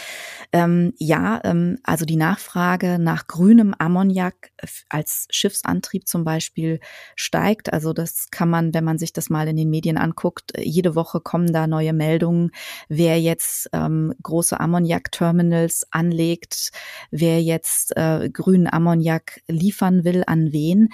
ähm, 0.52 0.92
ja, 0.98 1.40
ähm, 1.44 1.78
also 1.82 2.04
die 2.04 2.16
Nachfrage 2.16 2.98
nach 2.98 3.26
grünem 3.26 3.74
Ammoniak 3.78 4.52
als 4.88 5.26
Schiffsantrieb 5.30 6.06
zum 6.06 6.24
Beispiel 6.24 6.80
steigt. 7.16 7.72
Also 7.72 7.92
das 7.92 8.28
kann 8.30 8.50
man, 8.50 8.74
wenn 8.74 8.84
man 8.84 8.98
sich 8.98 9.12
das 9.12 9.30
mal 9.30 9.48
in 9.48 9.56
den 9.56 9.70
Medien 9.70 9.96
anguckt, 9.96 10.52
jede 10.58 10.94
Woche 10.94 11.20
kommen 11.20 11.52
da 11.52 11.66
neue 11.66 11.92
Meldungen, 11.92 12.50
wer 12.88 13.20
jetzt 13.20 13.70
ähm, 13.72 14.12
große 14.22 14.58
Ammoniak-Terminals 14.58 15.86
anlegt, 15.90 16.70
wer 17.10 17.42
jetzt 17.42 17.96
äh, 17.96 18.28
grünen 18.30 18.66
Ammoniak 18.66 19.40
liefern 19.48 20.04
will, 20.04 20.24
an 20.26 20.52
wen. 20.52 20.88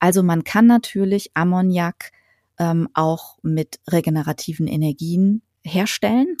Also 0.00 0.22
man 0.22 0.44
kann 0.44 0.66
natürlich 0.66 1.30
Ammoniak 1.34 2.10
ähm, 2.58 2.88
auch 2.94 3.38
mit 3.42 3.80
regenerativen 3.88 4.66
Energien 4.66 5.42
herstellen. 5.64 6.36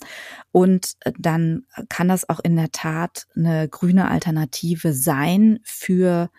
Und 0.52 0.94
äh, 1.00 1.12
dann 1.18 1.64
kann 1.88 2.08
das 2.08 2.28
auch 2.28 2.40
in 2.40 2.56
der 2.56 2.70
Tat 2.70 3.26
eine 3.34 3.68
grüne 3.68 4.08
Alternative 4.08 4.92
sein 4.92 5.60
für 5.64 6.30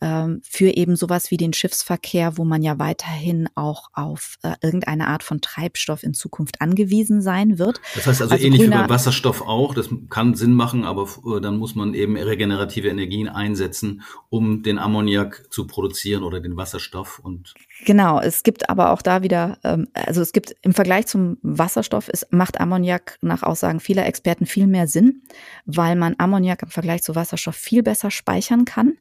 ähm, 0.00 0.42
für 0.44 0.76
eben 0.76 0.94
sowas 0.94 1.30
wie 1.30 1.38
den 1.38 1.54
Schiffsverkehr, 1.54 2.36
wo 2.36 2.44
man 2.44 2.62
ja 2.62 2.78
weiterhin 2.78 3.48
auch 3.54 3.88
auf 3.94 4.36
äh, 4.42 4.52
irgendeine 4.60 5.06
Art 5.06 5.22
von 5.22 5.40
Treibstoff 5.40 6.02
in 6.02 6.12
Zukunft 6.12 6.60
angewiesen 6.60 7.22
sein 7.22 7.58
wird. 7.58 7.80
Das 7.94 8.06
heißt 8.06 8.20
also, 8.20 8.34
also 8.34 8.44
ähnlich 8.44 8.62
wie 8.62 8.68
beim 8.68 8.90
Wasserstoff 8.90 9.40
auch, 9.40 9.72
das 9.72 9.88
kann 10.10 10.34
Sinn 10.34 10.52
machen, 10.52 10.84
aber 10.84 11.08
äh, 11.26 11.40
dann 11.40 11.56
muss 11.56 11.74
man 11.74 11.94
eben 11.94 12.16
regenerative 12.16 12.88
Energien 12.88 13.28
einsetzen, 13.28 14.02
um 14.28 14.62
den 14.62 14.78
Ammoniak 14.78 15.46
zu 15.50 15.66
produzieren 15.66 16.24
oder 16.24 16.40
den 16.40 16.58
Wasserstoff 16.58 17.18
und 17.18 17.54
Genau, 17.84 18.20
es 18.20 18.42
gibt 18.42 18.70
aber 18.70 18.90
auch 18.90 19.02
da 19.02 19.22
wieder, 19.22 19.58
ähm, 19.62 19.88
also 19.92 20.22
es 20.22 20.32
gibt 20.32 20.56
im 20.62 20.72
Vergleich 20.72 21.06
zum 21.06 21.36
Wasserstoff, 21.42 22.08
es 22.10 22.26
macht 22.30 22.58
Ammoniak 22.58 23.18
nach 23.20 23.42
Aussagen 23.42 23.80
vieler 23.80 24.06
Experten 24.06 24.46
viel 24.46 24.66
mehr 24.66 24.88
Sinn, 24.88 25.22
weil 25.66 25.94
man 25.94 26.14
Ammoniak 26.18 26.62
im 26.62 26.70
Vergleich 26.70 27.02
zu 27.02 27.14
Wasserstoff 27.14 27.54
viel 27.54 27.82
besser 27.82 28.10
speichern 28.10 28.64
kann 28.64 28.94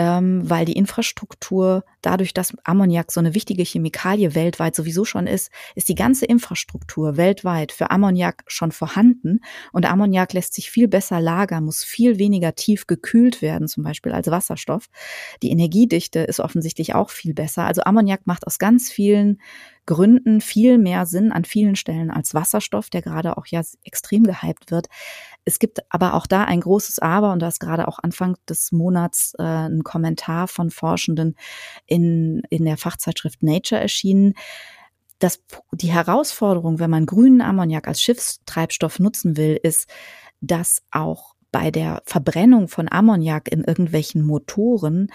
ähm, 0.00 0.48
weil 0.48 0.64
die 0.64 0.72
Infrastruktur, 0.72 1.84
dadurch, 2.00 2.32
dass 2.32 2.56
Ammoniak 2.64 3.12
so 3.12 3.20
eine 3.20 3.34
wichtige 3.34 3.64
Chemikalie 3.64 4.34
weltweit 4.34 4.74
sowieso 4.74 5.04
schon 5.04 5.26
ist, 5.26 5.50
ist 5.74 5.90
die 5.90 5.94
ganze 5.94 6.24
Infrastruktur 6.24 7.18
weltweit 7.18 7.70
für 7.70 7.90
Ammoniak 7.90 8.44
schon 8.46 8.72
vorhanden. 8.72 9.40
Und 9.72 9.84
Ammoniak 9.84 10.32
lässt 10.32 10.54
sich 10.54 10.70
viel 10.70 10.88
besser 10.88 11.20
lagern, 11.20 11.66
muss 11.66 11.84
viel 11.84 12.18
weniger 12.18 12.54
tief 12.54 12.86
gekühlt 12.86 13.42
werden, 13.42 13.68
zum 13.68 13.84
Beispiel 13.84 14.12
als 14.12 14.30
Wasserstoff. 14.30 14.86
Die 15.42 15.50
Energiedichte 15.50 16.20
ist 16.20 16.40
offensichtlich 16.40 16.94
auch 16.94 17.10
viel 17.10 17.34
besser. 17.34 17.64
Also 17.64 17.82
Ammoniak 17.82 18.09
macht 18.26 18.46
aus 18.46 18.58
ganz 18.58 18.90
vielen 18.90 19.40
Gründen 19.86 20.40
viel 20.40 20.78
mehr 20.78 21.06
Sinn 21.06 21.32
an 21.32 21.44
vielen 21.44 21.74
Stellen 21.76 22.10
als 22.10 22.34
Wasserstoff, 22.34 22.90
der 22.90 23.02
gerade 23.02 23.36
auch 23.36 23.46
ja 23.46 23.60
extrem 23.84 24.24
gehypt 24.24 24.70
wird. 24.70 24.86
Es 25.44 25.58
gibt 25.58 25.80
aber 25.88 26.14
auch 26.14 26.26
da 26.26 26.44
ein 26.44 26.60
großes 26.60 26.98
Aber 27.00 27.32
und 27.32 27.40
da 27.40 27.48
ist 27.48 27.60
gerade 27.60 27.88
auch 27.88 27.98
Anfang 28.00 28.36
des 28.48 28.72
Monats 28.72 29.34
äh, 29.38 29.42
ein 29.42 29.82
Kommentar 29.82 30.48
von 30.48 30.70
Forschenden 30.70 31.34
in, 31.86 32.42
in 32.50 32.64
der 32.64 32.76
Fachzeitschrift 32.76 33.42
Nature 33.42 33.80
erschienen. 33.80 34.34
Das, 35.18 35.42
die 35.72 35.92
Herausforderung, 35.92 36.78
wenn 36.78 36.90
man 36.90 37.06
grünen 37.06 37.40
Ammoniak 37.40 37.88
als 37.88 38.00
Schiffstreibstoff 38.00 38.98
nutzen 39.00 39.36
will, 39.36 39.58
ist, 39.62 39.88
dass 40.40 40.82
auch 40.90 41.34
bei 41.52 41.70
der 41.70 42.02
Verbrennung 42.06 42.68
von 42.68 42.90
Ammoniak 42.90 43.50
in 43.50 43.64
irgendwelchen 43.64 44.22
Motoren 44.22 45.10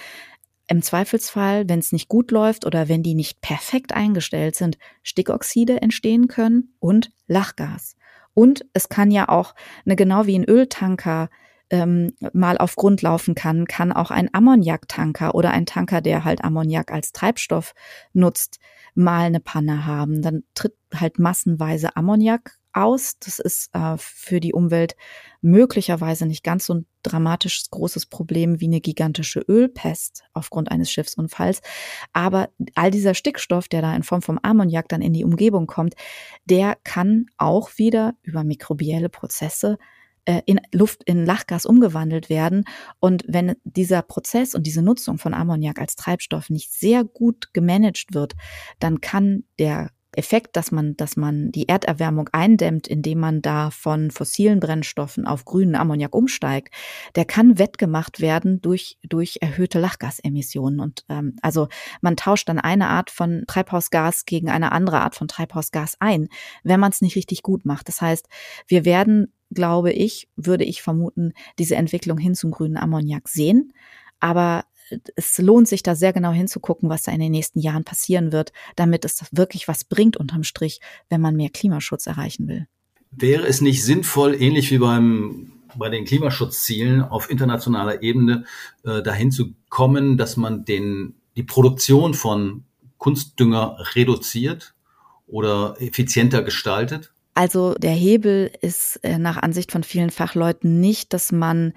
im 0.67 0.81
Zweifelsfall, 0.81 1.69
wenn 1.69 1.79
es 1.79 1.91
nicht 1.91 2.07
gut 2.07 2.31
läuft 2.31 2.65
oder 2.65 2.89
wenn 2.89 3.03
die 3.03 3.15
nicht 3.15 3.41
perfekt 3.41 3.93
eingestellt 3.93 4.55
sind, 4.55 4.77
Stickoxide 5.03 5.81
entstehen 5.81 6.27
können 6.27 6.75
und 6.79 7.11
Lachgas. 7.27 7.95
Und 8.33 8.65
es 8.73 8.89
kann 8.89 9.11
ja 9.11 9.29
auch, 9.29 9.55
ne, 9.85 9.95
genau 9.95 10.25
wie 10.25 10.37
ein 10.37 10.43
Öltanker 10.43 11.29
ähm, 11.69 12.13
mal 12.33 12.57
auf 12.57 12.75
Grund 12.75 13.01
laufen 13.01 13.33
kann, 13.33 13.65
kann 13.65 13.91
auch 13.91 14.11
ein 14.11 14.29
Ammoniaktanker 14.33 15.33
oder 15.35 15.51
ein 15.51 15.65
Tanker, 15.65 16.01
der 16.01 16.23
halt 16.23 16.43
Ammoniak 16.43 16.91
als 16.91 17.11
Treibstoff 17.11 17.73
nutzt, 18.13 18.59
mal 18.93 19.25
eine 19.25 19.39
Panne 19.39 19.85
haben. 19.85 20.21
Dann 20.21 20.43
tritt 20.53 20.75
halt 20.93 21.17
massenweise 21.17 21.95
Ammoniak 21.95 22.57
aus. 22.75 23.17
Das 23.19 23.39
ist 23.39 23.69
äh, 23.73 23.95
für 23.97 24.39
die 24.39 24.53
Umwelt 24.53 24.95
möglicherweise 25.41 26.25
nicht 26.25 26.43
ganz 26.43 26.65
so 26.65 26.75
ein 26.75 26.85
dramatisches 27.03 27.69
großes 27.69 28.07
Problem 28.07 28.59
wie 28.59 28.65
eine 28.65 28.81
gigantische 28.81 29.39
Ölpest 29.39 30.23
aufgrund 30.33 30.71
eines 30.71 30.91
Schiffsunfalls. 30.91 31.61
Aber 32.13 32.49
all 32.73 32.91
dieser 32.91 33.13
Stickstoff, 33.13 33.67
der 33.67 33.81
da 33.81 33.95
in 33.95 34.03
Form 34.03 34.21
vom 34.21 34.39
Ammoniak 34.41 34.89
dann 34.89 35.01
in 35.01 35.13
die 35.13 35.23
Umgebung 35.23 35.67
kommt, 35.67 35.95
der 36.45 36.77
kann 36.83 37.27
auch 37.37 37.77
wieder 37.77 38.15
über 38.23 38.43
mikrobielle 38.43 39.09
Prozesse 39.09 39.77
äh, 40.25 40.41
in 40.45 40.59
Luft, 40.73 41.03
in 41.05 41.25
Lachgas 41.25 41.65
umgewandelt 41.65 42.29
werden. 42.29 42.65
Und 42.99 43.23
wenn 43.27 43.55
dieser 43.63 44.01
Prozess 44.01 44.55
und 44.55 44.63
diese 44.63 44.81
Nutzung 44.81 45.17
von 45.17 45.33
Ammoniak 45.33 45.79
als 45.79 45.95
Treibstoff 45.95 46.49
nicht 46.49 46.73
sehr 46.73 47.03
gut 47.03 47.53
gemanagt 47.53 48.13
wird, 48.13 48.33
dann 48.79 49.01
kann 49.01 49.43
der 49.59 49.91
Effekt, 50.17 50.55
dass 50.55 50.71
man, 50.71 50.95
dass 50.97 51.17
man 51.17 51.51
die 51.51 51.67
Erderwärmung 51.67 52.29
eindämmt, 52.31 52.87
indem 52.87 53.19
man 53.19 53.41
da 53.41 53.71
von 53.71 54.11
fossilen 54.11 54.59
Brennstoffen 54.59 55.25
auf 55.25 55.45
grünen 55.45 55.75
Ammoniak 55.75 56.15
umsteigt, 56.15 56.73
der 57.15 57.25
kann 57.25 57.59
wettgemacht 57.59 58.19
werden 58.21 58.61
durch, 58.61 58.97
durch 59.03 59.37
erhöhte 59.41 59.79
Lachgasemissionen. 59.79 60.79
Und 60.79 61.05
ähm, 61.09 61.35
also 61.41 61.67
man 62.01 62.17
tauscht 62.17 62.49
dann 62.49 62.59
eine 62.59 62.87
Art 62.89 63.09
von 63.09 63.43
Treibhausgas 63.47 64.25
gegen 64.25 64.49
eine 64.49 64.71
andere 64.71 65.01
Art 65.01 65.15
von 65.15 65.27
Treibhausgas 65.27 65.97
ein, 65.99 66.29
wenn 66.63 66.79
man 66.79 66.91
es 66.91 67.01
nicht 67.01 67.15
richtig 67.15 67.43
gut 67.43 67.65
macht. 67.65 67.87
Das 67.87 68.01
heißt, 68.01 68.27
wir 68.67 68.85
werden, 68.85 69.33
glaube 69.51 69.91
ich, 69.91 70.29
würde 70.35 70.63
ich 70.63 70.81
vermuten, 70.81 71.33
diese 71.59 71.75
Entwicklung 71.75 72.17
hin 72.17 72.35
zum 72.35 72.51
grünen 72.51 72.77
Ammoniak 72.77 73.27
sehen. 73.27 73.73
Aber 74.19 74.65
es 75.15 75.37
lohnt 75.37 75.67
sich 75.67 75.83
da 75.83 75.95
sehr 75.95 76.13
genau 76.13 76.31
hinzugucken, 76.31 76.89
was 76.89 77.03
da 77.03 77.11
in 77.11 77.19
den 77.19 77.31
nächsten 77.31 77.59
Jahren 77.59 77.83
passieren 77.83 78.31
wird, 78.31 78.53
damit 78.75 79.05
es 79.05 79.23
wirklich 79.31 79.67
was 79.67 79.83
bringt 79.83 80.17
unterm 80.17 80.43
Strich, 80.43 80.79
wenn 81.09 81.21
man 81.21 81.35
mehr 81.35 81.49
Klimaschutz 81.49 82.07
erreichen 82.07 82.47
will. 82.47 82.67
Wäre 83.11 83.47
es 83.47 83.61
nicht 83.61 83.83
sinnvoll, 83.83 84.39
ähnlich 84.39 84.71
wie 84.71 84.77
beim 84.77 85.51
bei 85.77 85.89
den 85.89 86.05
Klimaschutzzielen 86.05 87.01
auf 87.01 87.29
internationaler 87.29 88.01
Ebene 88.01 88.45
äh, 88.83 89.01
dahin 89.01 89.31
zu 89.31 89.53
kommen, 89.69 90.17
dass 90.17 90.37
man 90.37 90.65
den, 90.65 91.15
die 91.35 91.43
Produktion 91.43 92.13
von 92.13 92.63
Kunstdünger 92.97 93.77
reduziert 93.93 94.73
oder 95.27 95.75
effizienter 95.79 96.43
gestaltet? 96.43 97.11
Also 97.33 97.73
der 97.73 97.91
Hebel 97.91 98.51
ist 98.61 98.99
äh, 99.03 99.17
nach 99.17 99.37
Ansicht 99.37 99.71
von 99.71 99.83
vielen 99.83 100.11
Fachleuten 100.11 100.79
nicht, 100.79 101.13
dass 101.13 101.31
man 101.31 101.73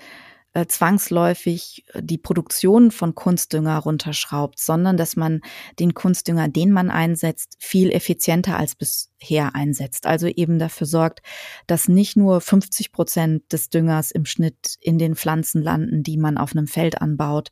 äh, 0.54 0.66
zwangsläufig 0.66 1.84
äh, 1.92 2.02
die 2.02 2.16
Produktion 2.16 2.90
von 2.90 3.14
Kunstdünger 3.14 3.76
runterschraubt, 3.78 4.58
sondern 4.58 4.96
dass 4.96 5.14
man 5.14 5.42
den 5.78 5.92
Kunstdünger, 5.92 6.48
den 6.48 6.72
man 6.72 6.90
einsetzt, 6.90 7.56
viel 7.58 7.92
effizienter 7.92 8.56
als 8.56 8.74
bisher 8.74 9.54
einsetzt. 9.54 10.06
Also 10.06 10.26
eben 10.26 10.58
dafür 10.58 10.86
sorgt, 10.86 11.20
dass 11.66 11.88
nicht 11.88 12.16
nur 12.16 12.40
50 12.40 12.92
Prozent 12.92 13.52
des 13.52 13.68
Düngers 13.68 14.10
im 14.10 14.24
Schnitt 14.24 14.76
in 14.80 14.98
den 14.98 15.16
Pflanzen 15.16 15.62
landen, 15.62 16.02
die 16.02 16.16
man 16.16 16.38
auf 16.38 16.52
einem 16.52 16.66
Feld 16.66 17.02
anbaut 17.02 17.50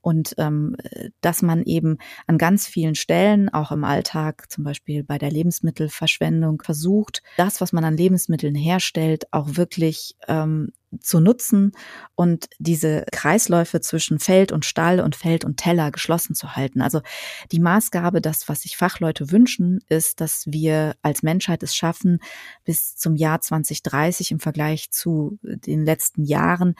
und 0.00 0.34
ähm, 0.38 0.76
dass 1.20 1.42
man 1.42 1.62
eben 1.62 1.98
an 2.26 2.38
ganz 2.38 2.66
vielen 2.66 2.96
Stellen, 2.96 3.48
auch 3.50 3.70
im 3.70 3.84
Alltag, 3.84 4.50
zum 4.50 4.64
Beispiel 4.64 5.04
bei 5.04 5.16
der 5.16 5.30
Lebensmittelverschwendung, 5.30 6.60
versucht, 6.60 7.22
das, 7.36 7.60
was 7.60 7.72
man 7.72 7.84
an 7.84 7.96
Lebensmitteln 7.96 8.56
herstellt, 8.56 9.32
auch 9.32 9.56
wirklich 9.56 10.16
ähm, 10.26 10.72
zu 11.00 11.20
nutzen 11.20 11.72
und 12.14 12.48
diese 12.58 13.04
Kreisläufe 13.12 13.80
zwischen 13.80 14.18
Feld 14.18 14.52
und 14.52 14.64
Stall 14.64 15.00
und 15.00 15.16
Feld 15.16 15.44
und 15.44 15.56
Teller 15.56 15.90
geschlossen 15.90 16.34
zu 16.34 16.54
halten. 16.54 16.80
Also 16.80 17.00
die 17.50 17.60
Maßgabe, 17.60 18.20
das, 18.20 18.48
was 18.48 18.62
sich 18.62 18.76
Fachleute 18.76 19.30
wünschen, 19.30 19.80
ist, 19.88 20.20
dass 20.20 20.44
wir 20.46 20.94
als 21.02 21.22
Menschheit 21.22 21.62
es 21.62 21.74
schaffen, 21.74 22.18
bis 22.64 22.96
zum 22.96 23.16
Jahr 23.16 23.40
2030 23.40 24.30
im 24.32 24.40
Vergleich 24.40 24.90
zu 24.90 25.38
den 25.42 25.84
letzten 25.84 26.24
Jahren 26.24 26.74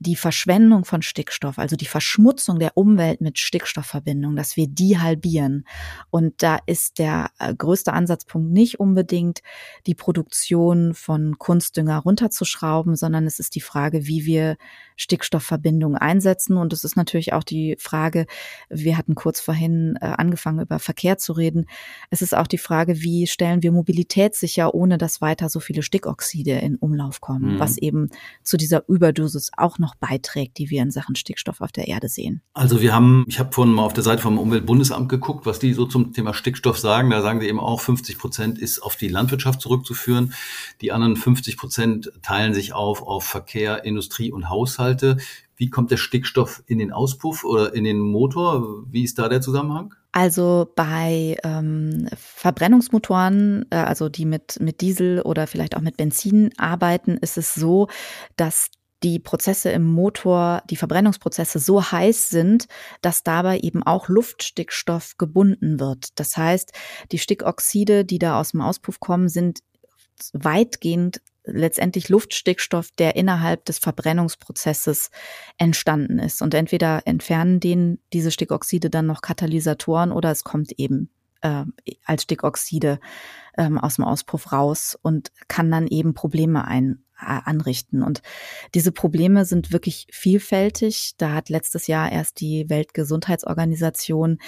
die 0.00 0.16
Verschwendung 0.16 0.84
von 0.84 1.02
Stickstoff, 1.02 1.58
also 1.58 1.74
die 1.74 1.86
Verschmutzung 1.86 2.58
der 2.58 2.76
Umwelt 2.76 3.20
mit 3.20 3.38
Stickstoffverbindung, 3.38 4.36
dass 4.36 4.56
wir 4.56 4.68
die 4.68 4.98
halbieren. 4.98 5.66
Und 6.10 6.42
da 6.42 6.58
ist 6.66 6.98
der 6.98 7.30
äh, 7.38 7.54
größte 7.54 7.92
Ansatzpunkt 7.92 8.52
nicht 8.52 8.78
unbedingt 8.78 9.40
die 9.86 9.96
Produktion 9.96 10.94
von 10.94 11.38
Kunstdünger 11.38 11.98
runterzuschrauben, 11.98 12.94
sondern 12.94 13.26
es 13.26 13.40
ist 13.40 13.56
die 13.56 13.60
Frage, 13.60 14.06
wie 14.06 14.24
wir 14.24 14.56
Stickstoffverbindungen 14.96 15.96
einsetzen. 15.96 16.56
Und 16.56 16.72
es 16.72 16.84
ist 16.84 16.96
natürlich 16.96 17.32
auch 17.32 17.44
die 17.44 17.76
Frage, 17.78 18.26
wir 18.68 18.98
hatten 18.98 19.14
kurz 19.14 19.40
vorhin 19.40 19.98
äh, 20.00 20.06
angefangen 20.06 20.60
über 20.60 20.78
Verkehr 20.78 21.18
zu 21.18 21.32
reden. 21.32 21.66
Es 22.10 22.22
ist 22.22 22.36
auch 22.36 22.46
die 22.46 22.58
Frage, 22.58 23.00
wie 23.00 23.26
stellen 23.26 23.62
wir 23.62 23.72
Mobilität 23.72 24.34
sicher, 24.34 24.74
ohne 24.74 24.98
dass 24.98 25.20
weiter 25.20 25.48
so 25.48 25.60
viele 25.60 25.82
Stickoxide 25.82 26.52
in 26.52 26.76
Umlauf 26.76 27.20
kommen, 27.20 27.54
mhm. 27.54 27.58
was 27.58 27.78
eben 27.78 28.10
zu 28.42 28.56
dieser 28.56 28.88
Überdosis 28.88 29.50
auch 29.56 29.78
noch 29.78 29.87
noch 29.88 29.94
beiträgt, 29.94 30.58
die 30.58 30.70
wir 30.70 30.82
in 30.82 30.90
Sachen 30.90 31.16
Stickstoff 31.16 31.60
auf 31.60 31.72
der 31.72 31.88
Erde 31.88 32.08
sehen. 32.08 32.42
Also 32.52 32.80
wir 32.80 32.94
haben, 32.94 33.24
ich 33.26 33.38
habe 33.38 33.52
vorhin 33.52 33.74
mal 33.74 33.84
auf 33.84 33.94
der 33.94 34.04
Seite 34.04 34.22
vom 34.22 34.38
Umweltbundesamt 34.38 35.08
geguckt, 35.08 35.46
was 35.46 35.58
die 35.58 35.72
so 35.72 35.86
zum 35.86 36.12
Thema 36.12 36.34
Stickstoff 36.34 36.78
sagen. 36.78 37.10
Da 37.10 37.22
sagen 37.22 37.40
sie 37.40 37.48
eben 37.48 37.60
auch, 37.60 37.80
50 37.80 38.18
Prozent 38.18 38.58
ist 38.58 38.80
auf 38.80 38.96
die 38.96 39.08
Landwirtschaft 39.08 39.60
zurückzuführen. 39.60 40.34
Die 40.80 40.92
anderen 40.92 41.16
50 41.16 41.56
Prozent 41.56 42.12
teilen 42.22 42.54
sich 42.54 42.72
auf 42.72 43.02
auf 43.02 43.24
Verkehr, 43.24 43.84
Industrie 43.84 44.30
und 44.30 44.50
Haushalte. 44.50 45.16
Wie 45.56 45.70
kommt 45.70 45.90
der 45.90 45.96
Stickstoff 45.96 46.62
in 46.66 46.78
den 46.78 46.92
Auspuff 46.92 47.44
oder 47.44 47.74
in 47.74 47.84
den 47.84 47.98
Motor? 47.98 48.84
Wie 48.90 49.02
ist 49.02 49.18
da 49.18 49.28
der 49.28 49.40
Zusammenhang? 49.40 49.94
Also 50.12 50.72
bei 50.74 51.36
ähm, 51.44 52.08
Verbrennungsmotoren, 52.16 53.66
äh, 53.70 53.76
also 53.76 54.08
die 54.08 54.24
mit, 54.24 54.58
mit 54.60 54.80
Diesel 54.80 55.20
oder 55.20 55.46
vielleicht 55.46 55.76
auch 55.76 55.80
mit 55.80 55.96
Benzin 55.96 56.50
arbeiten, 56.56 57.18
ist 57.18 57.36
es 57.36 57.54
so, 57.54 57.88
dass 58.36 58.70
die 59.02 59.18
Prozesse 59.18 59.70
im 59.70 59.84
Motor, 59.84 60.62
die 60.70 60.76
Verbrennungsprozesse 60.76 61.58
so 61.58 61.82
heiß 61.82 62.30
sind, 62.30 62.66
dass 63.00 63.22
dabei 63.22 63.60
eben 63.60 63.82
auch 63.82 64.08
Luftstickstoff 64.08 65.16
gebunden 65.18 65.78
wird. 65.78 66.18
Das 66.18 66.36
heißt, 66.36 66.72
die 67.12 67.18
Stickoxide, 67.18 68.04
die 68.04 68.18
da 68.18 68.40
aus 68.40 68.52
dem 68.52 68.60
Auspuff 68.60 68.98
kommen, 69.00 69.28
sind 69.28 69.60
weitgehend 70.32 71.20
letztendlich 71.44 72.08
Luftstickstoff, 72.08 72.90
der 72.98 73.16
innerhalb 73.16 73.64
des 73.64 73.78
Verbrennungsprozesses 73.78 75.10
entstanden 75.56 76.18
ist. 76.18 76.42
Und 76.42 76.54
entweder 76.54 77.02
entfernen 77.06 77.60
den 77.60 78.00
diese 78.12 78.30
Stickoxide 78.30 78.90
dann 78.90 79.06
noch 79.06 79.22
Katalysatoren 79.22 80.12
oder 80.12 80.30
es 80.30 80.44
kommt 80.44 80.72
eben 80.72 81.10
äh, 81.40 81.64
als 82.04 82.24
Stickoxide 82.24 83.00
ähm, 83.56 83.78
aus 83.78 83.96
dem 83.96 84.04
Auspuff 84.04 84.52
raus 84.52 84.98
und 85.00 85.32
kann 85.48 85.70
dann 85.70 85.86
eben 85.86 86.14
Probleme 86.14 86.66
ein, 86.66 87.04
anrichten. 87.18 88.02
Und 88.02 88.22
diese 88.74 88.92
Probleme 88.92 89.44
sind 89.44 89.72
wirklich 89.72 90.06
vielfältig. 90.10 91.14
Da 91.18 91.34
hat 91.34 91.48
letztes 91.48 91.86
Jahr 91.86 92.10
erst 92.10 92.40
die 92.40 92.68
Weltgesundheitsorganisation 92.68 94.38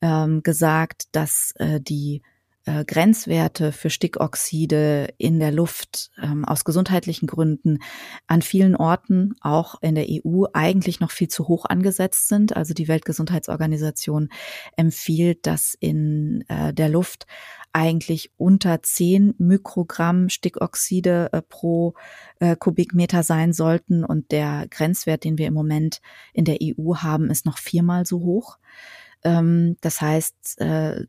ähm, 0.00 0.42
gesagt, 0.42 1.08
dass 1.12 1.52
äh, 1.58 1.80
die 1.80 2.22
äh, 2.64 2.84
Grenzwerte 2.84 3.72
für 3.72 3.90
Stickoxide 3.90 5.14
in 5.18 5.38
der 5.38 5.52
Luft 5.52 6.10
ähm, 6.22 6.44
aus 6.44 6.64
gesundheitlichen 6.64 7.26
Gründen 7.26 7.78
an 8.26 8.42
vielen 8.42 8.76
Orten, 8.76 9.34
auch 9.40 9.80
in 9.82 9.94
der 9.94 10.06
EU, 10.08 10.44
eigentlich 10.52 11.00
noch 11.00 11.10
viel 11.10 11.28
zu 11.28 11.48
hoch 11.48 11.66
angesetzt 11.66 12.28
sind. 12.28 12.56
Also 12.56 12.74
die 12.74 12.88
Weltgesundheitsorganisation 12.88 14.30
empfiehlt, 14.76 15.46
dass 15.46 15.74
in 15.78 16.44
äh, 16.48 16.72
der 16.72 16.88
Luft 16.88 17.26
eigentlich 17.74 18.30
unter 18.36 18.82
10 18.82 19.34
Mikrogramm 19.38 20.28
Stickoxide 20.28 21.30
äh, 21.32 21.42
pro 21.42 21.94
äh, 22.38 22.56
Kubikmeter 22.56 23.22
sein 23.24 23.52
sollten. 23.52 24.04
Und 24.04 24.30
der 24.30 24.66
Grenzwert, 24.70 25.24
den 25.24 25.38
wir 25.38 25.48
im 25.48 25.54
Moment 25.54 26.00
in 26.32 26.44
der 26.44 26.58
EU 26.62 26.96
haben, 26.96 27.30
ist 27.30 27.44
noch 27.44 27.58
viermal 27.58 28.06
so 28.06 28.20
hoch. 28.20 28.58
Ähm, 29.24 29.76
das 29.80 30.00
heißt, 30.00 30.60
äh, 30.60 31.06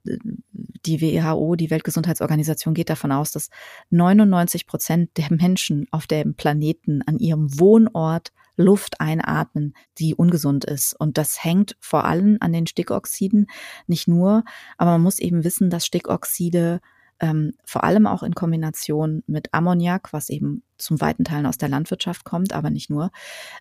die 0.85 1.01
WHO, 1.01 1.55
die 1.55 1.69
Weltgesundheitsorganisation, 1.69 2.73
geht 2.73 2.89
davon 2.89 3.11
aus, 3.11 3.31
dass 3.31 3.49
99 3.89 4.65
Prozent 4.65 5.17
der 5.17 5.31
Menschen 5.31 5.87
auf 5.91 6.07
dem 6.07 6.35
Planeten 6.35 7.01
an 7.05 7.19
ihrem 7.19 7.59
Wohnort 7.59 8.31
Luft 8.57 9.01
einatmen, 9.01 9.73
die 9.97 10.15
ungesund 10.15 10.63
ist. 10.63 10.93
Und 10.97 11.17
das 11.17 11.43
hängt 11.43 11.75
vor 11.79 12.05
allem 12.05 12.37
an 12.39 12.53
den 12.53 12.67
Stickoxiden, 12.67 13.47
nicht 13.87 14.07
nur, 14.07 14.43
aber 14.77 14.91
man 14.91 15.01
muss 15.01 15.19
eben 15.19 15.43
wissen, 15.43 15.69
dass 15.69 15.85
Stickoxide 15.85 16.79
ähm, 17.19 17.53
vor 17.65 17.83
allem 17.83 18.07
auch 18.07 18.23
in 18.23 18.35
Kombination 18.35 19.23
mit 19.27 19.53
Ammoniak, 19.53 20.13
was 20.13 20.29
eben 20.29 20.63
zum 20.77 20.99
weiten 21.01 21.23
Teilen 21.23 21.45
aus 21.45 21.57
der 21.57 21.69
Landwirtschaft 21.69 22.23
kommt, 22.23 22.53
aber 22.53 22.69
nicht 22.69 22.89
nur, 22.89 23.11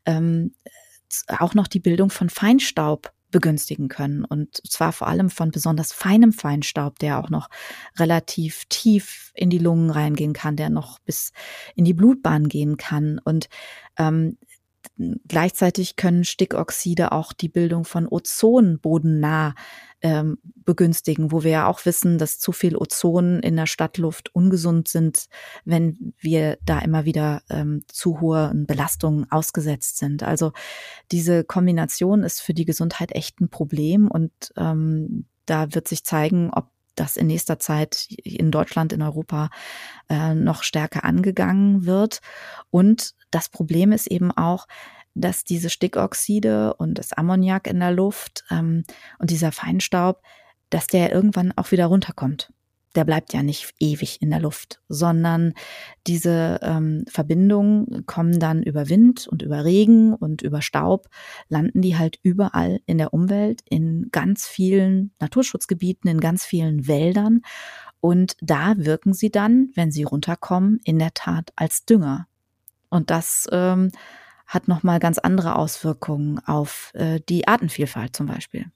ähm, 0.07 0.55
auch 1.29 1.55
noch 1.55 1.69
die 1.69 1.81
Bildung 1.81 2.11
von 2.11 2.29
Feinstaub 2.29 3.13
begünstigen 3.35 3.89
können. 3.89 4.25
Und 4.25 4.61
zwar 4.71 4.93
vor 4.93 5.09
allem 5.09 5.29
von 5.29 5.51
besonders 5.51 5.93
feinem 5.93 6.33
Feinstaub, 6.33 7.01
der 7.01 7.19
auch 7.19 7.31
noch 7.31 7.51
relativ 7.99 8.65
tief 8.69 9.33
in 9.35 9.51
die 9.51 9.59
Lungen 9.59 9.91
reingehen 9.91 10.35
kann, 10.35 10.55
der 10.55 10.71
noch 10.71 11.01
bis 11.01 11.33
in 11.75 11.85
die 11.85 11.95
Blutbahn 11.95 12.47
gehen 12.49 12.77
kann. 12.77 13.21
Und 13.25 13.49
ähm, 13.99 14.39
gleichzeitig 15.29 15.97
können 15.97 16.25
Stickoxide 16.25 17.13
auch 17.13 17.33
die 17.33 17.49
Bildung 17.49 17.85
von 17.85 18.07
Ozon 18.09 18.79
bodennah 18.81 19.55
ähm, 20.03 20.39
begünstigen, 20.65 21.33
wo 21.33 21.43
wir 21.43 21.51
ja 21.51 21.67
auch 21.67 21.87
wissen, 21.87 22.19
dass 22.19 22.39
zu 22.39 22.53
viel 22.53 22.77
Ozon 22.77 23.41
in 23.41 23.57
der 23.57 23.67
Stadtluft 23.67 24.35
ungesund 24.35 24.89
sind, 24.89 25.27
wenn 25.65 26.13
wir 26.19 26.59
da 26.65 26.81
immer 26.81 27.07
wieder 27.07 27.43
ähm, 27.49 27.83
zu 27.89 28.21
hohen 28.21 28.67
Belastungen 28.67 29.31
ausgesetzt 29.31 29.97
sind. 29.97 30.23
Also 30.23 30.53
diese 31.11 31.43
Kombination 31.45 32.23
ist 32.23 32.43
für 32.43 32.53
die 32.53 32.67
Gesundheit 32.67 33.13
echt 33.13 33.41
ein 33.41 33.49
Problem 33.49 34.11
und 34.11 34.33
ähm, 34.57 35.27
da 35.47 35.75
wird 35.75 35.89
sich 35.89 36.05
zeigen, 36.05 36.51
ob 36.53 36.74
das 36.95 37.17
in 37.17 37.27
nächster 37.27 37.59
Zeit 37.59 38.07
in 38.23 38.51
Deutschland, 38.51 38.93
in 38.93 39.03
Europa 39.03 39.51
äh, 40.09 40.35
noch 40.35 40.63
stärker 40.63 41.05
angegangen 41.05 41.87
wird. 41.87 42.21
Und 42.71 43.15
das 43.31 43.49
Problem 43.49 43.93
ist 43.93 44.07
eben 44.07 44.31
auch, 44.31 44.67
dass 45.15 45.45
diese 45.45 45.71
Stickoxide 45.71 46.75
und 46.75 46.99
das 46.99 47.13
Ammoniak 47.13 47.67
in 47.67 47.81
der 47.81 47.93
Luft 47.93 48.45
ähm, 48.51 48.85
und 49.19 49.31
dieser 49.31 49.53
Feinstaub, 49.53 50.23
dass 50.71 50.87
der 50.87 51.13
irgendwann 51.13 51.53
auch 51.57 51.71
wieder 51.71 51.87
runterkommt. 51.87 52.53
Der 52.95 53.05
bleibt 53.05 53.33
ja 53.33 53.43
nicht 53.43 53.75
ewig 53.81 54.23
in 54.23 54.31
der 54.31 54.41
Luft, 54.41 54.81
sondern 54.89 55.55
diese 56.07 56.61
ähm, 56.63 57.05
Verbindungen 57.09 58.07
kommen 58.07 58.39
dann 58.39 58.63
über 58.63 58.89
Wind 58.89 59.27
und 59.27 59.43
über 59.43 59.65
Regen 59.65 60.15
und 60.15 60.43
über 60.43 60.63
Staub, 60.63 61.09
landen 61.49 61.83
die 61.83 61.97
halt 61.97 62.19
überall 62.23 62.81
in 62.87 62.99
der 62.99 63.13
Umwelt, 63.13 63.63
in 63.69 64.09
ganz 64.13 64.47
vielen 64.47 65.13
Naturschutzgebieten, 65.19 66.09
in 66.09 66.21
ganz 66.21 66.45
vielen 66.45 66.87
Wäldern. 66.87 67.41
Und 68.01 68.37
da 68.41 68.75
wirken 68.77 69.15
sie 69.15 69.31
dann, 69.31 69.71
wenn 69.75 69.91
sie 69.91 70.05
runterkommen, 70.05 70.81
in 70.85 70.99
der 70.99 71.15
Tat 71.15 71.53
als 71.57 71.85
Dünger. 71.85 72.27
Und 72.91 73.11
das 73.11 73.49
ähm, 73.51 73.91
hat 74.47 74.69
nochmal 74.69 74.99
ganz 74.99 75.19
andere 75.19 75.57
Auswirkungen 75.57 76.39
auf 76.47 76.93
äh, 76.95 77.21
die 77.29 77.49
Artenvielfalt 77.49 78.15
zum 78.15 78.27
Beispiel. 78.27 78.67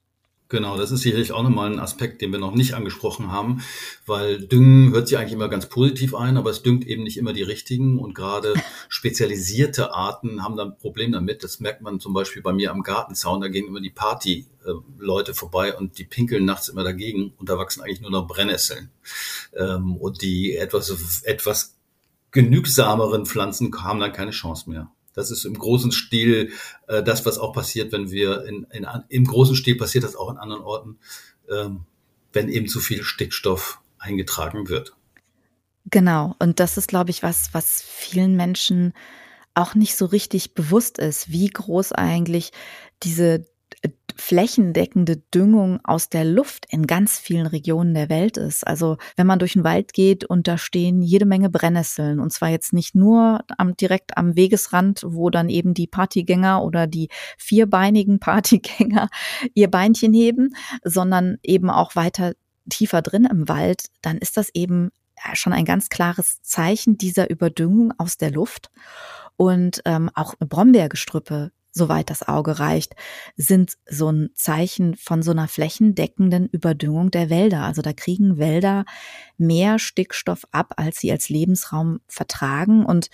Genau, 0.50 0.78
das 0.78 0.90
ist 0.90 1.02
sicherlich 1.02 1.32
auch 1.32 1.42
nochmal 1.42 1.70
ein 1.70 1.78
Aspekt, 1.78 2.22
den 2.22 2.32
wir 2.32 2.38
noch 2.38 2.54
nicht 2.54 2.72
angesprochen 2.72 3.30
haben, 3.30 3.62
weil 4.06 4.40
Düngen 4.40 4.92
hört 4.92 5.06
sich 5.06 5.18
eigentlich 5.18 5.34
immer 5.34 5.50
ganz 5.50 5.66
positiv 5.66 6.14
ein, 6.14 6.38
aber 6.38 6.48
es 6.48 6.62
düngt 6.62 6.86
eben 6.86 7.02
nicht 7.02 7.18
immer 7.18 7.34
die 7.34 7.42
richtigen 7.42 7.98
und 7.98 8.14
gerade 8.14 8.54
spezialisierte 8.88 9.92
Arten 9.92 10.42
haben 10.42 10.56
dann 10.56 10.68
ein 10.68 10.78
Problem 10.78 11.12
damit. 11.12 11.44
Das 11.44 11.60
merkt 11.60 11.82
man 11.82 12.00
zum 12.00 12.14
Beispiel 12.14 12.40
bei 12.40 12.54
mir 12.54 12.70
am 12.70 12.82
Gartenzaun, 12.82 13.42
da 13.42 13.48
gehen 13.48 13.66
immer 13.66 13.82
die 13.82 13.90
Party-Leute 13.90 15.34
vorbei 15.34 15.76
und 15.76 15.98
die 15.98 16.04
pinkeln 16.04 16.46
nachts 16.46 16.70
immer 16.70 16.82
dagegen 16.82 17.34
und 17.36 17.50
da 17.50 17.58
wachsen 17.58 17.82
eigentlich 17.82 18.00
nur 18.00 18.10
noch 18.10 18.26
Brennnesseln. 18.26 18.90
Ähm, 19.54 19.98
und 19.98 20.22
die 20.22 20.56
etwas, 20.56 21.22
etwas 21.24 21.76
genügsameren 22.30 23.26
Pflanzen 23.26 23.70
haben 23.82 24.00
dann 24.00 24.14
keine 24.14 24.30
Chance 24.30 24.70
mehr. 24.70 24.90
Das 25.18 25.30
ist 25.30 25.44
im 25.44 25.58
großen 25.58 25.92
Stil 25.92 26.52
äh, 26.86 27.02
das, 27.02 27.26
was 27.26 27.38
auch 27.38 27.52
passiert, 27.52 27.92
wenn 27.92 28.10
wir 28.10 28.44
in, 28.44 28.66
in, 28.70 28.86
im 29.08 29.24
großen 29.24 29.56
Stil 29.56 29.76
passiert 29.76 30.04
das 30.04 30.16
auch 30.16 30.30
in 30.30 30.38
anderen 30.38 30.62
Orten, 30.62 30.98
ähm, 31.50 31.80
wenn 32.32 32.48
eben 32.48 32.68
zu 32.68 32.80
viel 32.80 33.02
Stickstoff 33.02 33.80
eingetragen 33.98 34.68
wird. 34.68 34.94
Genau. 35.90 36.34
Und 36.38 36.60
das 36.60 36.76
ist, 36.76 36.88
glaube 36.88 37.10
ich, 37.10 37.22
was, 37.22 37.52
was 37.52 37.82
vielen 37.82 38.36
Menschen 38.36 38.92
auch 39.54 39.74
nicht 39.74 39.96
so 39.96 40.06
richtig 40.06 40.54
bewusst 40.54 40.98
ist, 40.98 41.30
wie 41.30 41.48
groß 41.48 41.92
eigentlich 41.92 42.52
diese 43.02 43.46
flächendeckende 44.18 45.18
Düngung 45.32 45.80
aus 45.84 46.08
der 46.08 46.24
Luft 46.24 46.66
in 46.70 46.86
ganz 46.86 47.18
vielen 47.18 47.46
Regionen 47.46 47.94
der 47.94 48.08
Welt 48.08 48.36
ist. 48.36 48.66
Also 48.66 48.96
wenn 49.16 49.26
man 49.26 49.38
durch 49.38 49.52
den 49.52 49.64
Wald 49.64 49.92
geht 49.92 50.24
und 50.24 50.48
da 50.48 50.58
stehen 50.58 51.02
jede 51.02 51.24
Menge 51.24 51.50
Brennnesseln 51.50 52.18
und 52.18 52.32
zwar 52.32 52.48
jetzt 52.48 52.72
nicht 52.72 52.94
nur 52.94 53.40
am, 53.56 53.76
direkt 53.76 54.16
am 54.16 54.36
Wegesrand, 54.36 55.02
wo 55.06 55.30
dann 55.30 55.48
eben 55.48 55.72
die 55.72 55.86
Partygänger 55.86 56.62
oder 56.64 56.86
die 56.86 57.08
vierbeinigen 57.38 58.18
Partygänger 58.20 59.08
ihr 59.54 59.70
Beinchen 59.70 60.12
heben, 60.12 60.54
sondern 60.84 61.38
eben 61.42 61.70
auch 61.70 61.94
weiter 61.94 62.32
tiefer 62.68 63.02
drin 63.02 63.24
im 63.24 63.48
Wald, 63.48 63.86
dann 64.02 64.18
ist 64.18 64.36
das 64.36 64.50
eben 64.52 64.90
schon 65.34 65.52
ein 65.52 65.64
ganz 65.64 65.88
klares 65.88 66.42
Zeichen 66.42 66.98
dieser 66.98 67.30
Überdüngung 67.30 67.92
aus 67.98 68.18
der 68.18 68.30
Luft. 68.30 68.70
Und 69.36 69.82
ähm, 69.84 70.10
auch 70.14 70.34
Brombeergestrüppe 70.38 71.52
soweit 71.70 72.10
das 72.10 72.26
Auge 72.26 72.58
reicht, 72.58 72.94
sind 73.36 73.74
so 73.88 74.10
ein 74.10 74.30
Zeichen 74.34 74.96
von 74.96 75.22
so 75.22 75.30
einer 75.30 75.48
flächendeckenden 75.48 76.48
Überdüngung 76.48 77.10
der 77.10 77.30
Wälder. 77.30 77.62
Also 77.62 77.82
da 77.82 77.92
kriegen 77.92 78.38
Wälder 78.38 78.84
mehr 79.36 79.78
Stickstoff 79.78 80.44
ab, 80.50 80.74
als 80.76 80.98
sie 80.98 81.12
als 81.12 81.28
Lebensraum 81.28 82.00
vertragen. 82.08 82.84
Und 82.84 83.08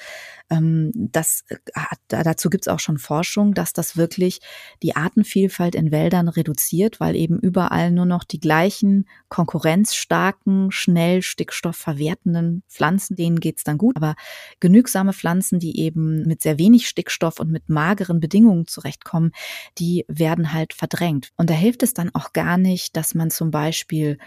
ähm, 0.51 0.91
das 0.95 1.45
hat, 1.75 1.99
dazu 2.09 2.49
gibt 2.49 2.65
es 2.65 2.69
auch 2.69 2.81
schon 2.81 2.99
Forschung, 2.99 3.55
dass 3.55 3.73
das 3.73 3.97
wirklich 3.97 4.41
die 4.83 4.97
Artenvielfalt 4.97 5.75
in 5.75 5.91
Wäldern 5.91 6.29
reduziert, 6.29 7.01
weil 7.01 7.17
eben 7.17 7.39
überall 7.39 7.91
nur 7.91 8.07
noch 8.07 8.25
die 8.25 8.41
gleichen 8.41 9.07
konkurrenzstarken, 9.29 10.71
schnell 10.71 11.23
Stickstoff 11.23 11.77
verwertenden 11.77 12.63
Pflanzen, 12.69 13.17
denen 13.17 13.41
geht's 13.41 13.65
dann 13.65 13.79
gut. 13.79 13.97
Aber 13.97 14.15
genügsame 14.61 15.13
Pflanzen, 15.13 15.59
die 15.59 15.79
eben 15.81 16.23
mit 16.23 16.43
sehr 16.43 16.59
wenig 16.59 16.89
Stickstoff 16.89 17.41
und 17.41 17.51
mit 17.51 17.69
mageren 17.69 18.21
Bedingungen 18.21 18.44
zurechtkommen, 18.67 19.33
die 19.79 20.05
werden 20.09 20.53
halt 20.53 20.73
verdrängt. 20.73 21.31
Und 21.37 21.51
da 21.51 21.55
hilft 21.55 21.83
es 21.83 21.95
dann 21.95 22.15
auch 22.15 22.33
gar 22.33 22.59
nicht, 22.59 22.97
dass 22.97 23.15
man 23.15 23.31
zum 23.31 23.51
Beispiel 23.51 24.19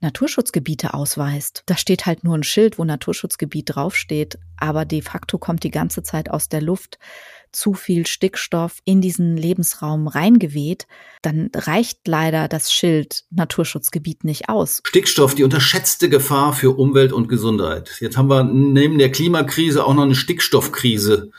Naturschutzgebiete 0.00 0.94
ausweist. 0.94 1.64
Da 1.66 1.76
steht 1.76 2.06
halt 2.06 2.22
nur 2.22 2.36
ein 2.36 2.44
Schild, 2.44 2.78
wo 2.78 2.84
Naturschutzgebiet 2.84 3.74
draufsteht, 3.74 4.38
aber 4.56 4.84
de 4.84 5.02
facto 5.02 5.38
kommt 5.38 5.64
die 5.64 5.72
ganze 5.72 6.02
Zeit 6.02 6.30
aus 6.30 6.48
der 6.48 6.62
Luft 6.62 6.98
zu 7.52 7.74
viel 7.74 8.06
Stickstoff 8.06 8.78
in 8.84 9.00
diesen 9.00 9.36
Lebensraum 9.36 10.06
reingeweht, 10.06 10.86
dann 11.22 11.50
reicht 11.54 12.06
leider 12.06 12.46
das 12.46 12.72
Schild 12.72 13.24
Naturschutzgebiet 13.30 14.24
nicht 14.24 14.48
aus. 14.48 14.82
Stickstoff, 14.86 15.34
die 15.34 15.44
unterschätzte 15.44 16.08
Gefahr 16.08 16.52
für 16.52 16.76
Umwelt 16.76 17.12
und 17.12 17.28
Gesundheit. 17.28 17.96
Jetzt 18.00 18.16
haben 18.16 18.28
wir 18.28 18.44
neben 18.44 18.98
der 18.98 19.10
Klimakrise 19.10 19.84
auch 19.84 19.94
noch 19.94 20.02
eine 20.02 20.14
Stickstoffkrise. 20.14 21.30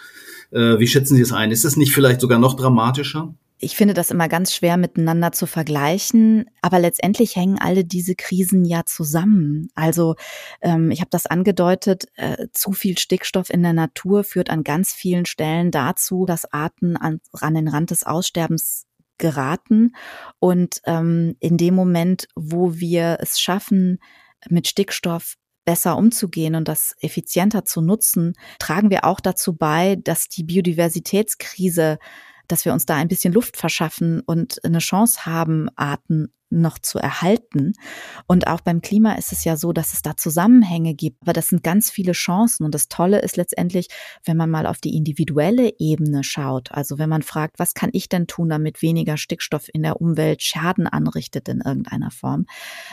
Äh, 0.52 0.80
wie 0.80 0.88
schätzen 0.88 1.16
Sie 1.16 1.22
es 1.22 1.32
ein? 1.32 1.52
Ist 1.52 1.66
das 1.66 1.78
nicht 1.78 1.94
vielleicht 1.94 2.22
sogar 2.22 2.40
noch 2.40 2.56
dramatischer? 2.56 3.34
Ich 3.62 3.76
finde 3.76 3.94
das 3.94 4.10
immer 4.10 4.30
ganz 4.30 4.56
schwer 4.56 4.78
miteinander 4.78 5.34
zu 5.34 5.46
vergleichen, 5.46 6.46
aber 6.62 6.80
letztendlich 6.80 7.36
hängen 7.36 7.60
alle 7.60 7.84
diese 7.84 8.16
Krisen 8.16 8.64
ja 8.64 8.86
zusammen. 8.86 9.68
Also 9.76 10.16
ähm, 10.62 10.92
ich 10.92 11.02
habe 11.02 11.10
das 11.10 11.26
angedeutet, 11.26 12.06
äh, 12.16 12.48
zu 12.54 12.72
viel 12.72 12.98
Stickstoff 12.98 13.50
in 13.50 13.62
der 13.62 13.74
Natur 13.74 14.24
führt 14.24 14.50
an 14.50 14.64
ganz 14.64 14.94
vielen 14.94 15.26
Stellen 15.26 15.72
dazu, 15.72 16.26
dass 16.26 16.52
Arten 16.54 16.96
an, 16.96 17.20
an 17.34 17.54
den 17.54 17.68
Rand 17.68 17.92
des 17.92 18.04
Aussterbens 18.04 18.86
geraten. 19.18 19.92
Und 20.40 20.80
ähm, 20.86 21.36
in 21.42 21.58
dem 21.58 21.76
Moment, 21.76 22.30
wo 22.36 22.76
wir 22.76 23.18
es 23.20 23.42
schaffen, 23.42 24.00
mit 24.50 24.70
Stickstoff 24.70 25.36
besser 25.70 25.98
umzugehen 25.98 26.56
und 26.56 26.68
das 26.68 26.96
effizienter 27.00 27.64
zu 27.64 27.82
nutzen, 27.82 28.34
tragen 28.58 28.90
wir 28.90 29.06
auch 29.06 29.20
dazu 29.20 29.56
bei, 29.56 29.98
dass 30.04 30.28
die 30.28 30.44
Biodiversitätskrise 30.44 32.00
dass 32.48 32.66
wir 32.66 32.74
uns 32.74 32.88
da 32.88 32.96
ein 32.96 33.08
bisschen 33.08 33.32
Luft 33.32 33.58
verschaffen 33.58 34.22
und 34.22 34.66
eine 34.66 34.80
Chance 34.80 35.28
haben, 35.28 35.70
Arten 35.76 36.34
noch 36.50 36.80
zu 36.80 37.00
erhalten. 37.00 37.74
Und 38.28 38.48
auch 38.48 38.62
beim 38.62 38.82
Klima 38.82 39.14
ist 39.14 39.32
es 39.32 39.44
ja 39.44 39.56
so, 39.56 39.74
dass 39.74 39.94
es 39.94 40.02
da 40.02 40.18
Zusammenhänge 40.18 40.94
gibt. 40.94 41.22
Aber 41.22 41.34
das 41.34 41.48
sind 41.48 41.64
ganz 41.64 41.90
viele 41.90 42.14
Chancen. 42.14 42.64
Und 42.66 42.74
das 42.76 42.88
Tolle 42.88 43.20
ist 43.20 43.38
letztendlich, 43.38 43.88
wenn 44.26 44.38
man 44.38 44.50
mal 44.50 44.66
auf 44.66 44.80
die 44.80 44.96
individuelle 44.96 45.74
Ebene 45.80 46.24
schaut. 46.24 46.72
Also 46.72 46.98
wenn 46.98 47.10
man 47.10 47.22
fragt, 47.22 47.60
was 47.60 47.74
kann 47.74 47.90
ich 47.94 48.10
denn 48.10 48.28
tun, 48.28 48.50
damit 48.50 48.82
weniger 48.82 49.18
Stickstoff 49.18 49.68
in 49.72 49.84
der 49.84 50.02
Umwelt 50.02 50.42
Schaden 50.42 50.88
anrichtet 50.88 51.48
in 51.50 51.62
irgendeiner 51.62 52.12
Form, 52.12 52.46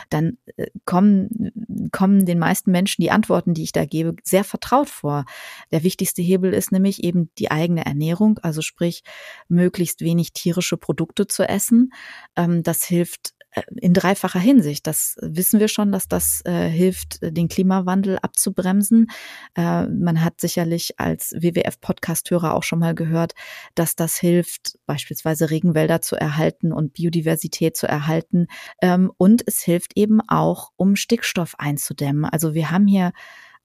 dann 0.09 0.37
äh, 0.57 0.67
kommen, 0.85 1.89
kommen 1.91 2.25
den 2.25 2.39
meisten 2.39 2.71
Menschen 2.71 3.01
die 3.01 3.11
Antworten, 3.11 3.53
die 3.53 3.63
ich 3.63 3.71
da 3.71 3.85
gebe, 3.85 4.15
sehr 4.23 4.43
vertraut 4.43 4.89
vor. 4.89 5.25
Der 5.71 5.83
wichtigste 5.83 6.21
Hebel 6.21 6.53
ist 6.53 6.71
nämlich 6.71 7.03
eben 7.03 7.31
die 7.37 7.51
eigene 7.51 7.85
Ernährung. 7.85 8.39
Also 8.39 8.61
sprich, 8.61 9.03
möglichst 9.47 10.01
wenig 10.01 10.33
tierische 10.33 10.77
Produkte 10.77 11.27
zu 11.27 11.47
essen. 11.47 11.91
Ähm, 12.35 12.63
das 12.63 12.83
hilft 12.83 13.33
in 13.75 13.93
dreifacher 13.93 14.39
Hinsicht. 14.39 14.87
Das 14.87 15.15
wissen 15.21 15.59
wir 15.59 15.67
schon, 15.67 15.91
dass 15.91 16.07
das 16.07 16.41
äh, 16.45 16.67
hilft, 16.67 17.19
den 17.21 17.47
Klimawandel 17.47 18.17
abzubremsen. 18.19 19.07
Äh, 19.55 19.87
man 19.87 20.23
hat 20.23 20.39
sicherlich 20.41 20.99
als 20.99 21.33
WWF-Podcast-Hörer 21.33 22.53
auch 22.53 22.63
schon 22.63 22.79
mal 22.79 22.95
gehört, 22.95 23.33
dass 23.75 23.95
das 23.95 24.17
hilft, 24.17 24.77
beispielsweise 24.85 25.49
Regenwälder 25.49 26.01
zu 26.01 26.15
erhalten 26.15 26.71
und 26.71 26.93
Biodiversität 26.93 27.77
zu 27.77 27.87
erhalten. 27.87 28.47
Ähm, 28.81 29.11
und 29.17 29.43
es 29.45 29.61
hilft 29.61 29.93
eben 29.95 30.21
auch, 30.27 30.71
um 30.75 30.95
Stickstoff 30.95 31.55
einzudämmen. 31.57 32.25
Also 32.25 32.53
wir 32.53 32.71
haben 32.71 32.87
hier 32.87 33.11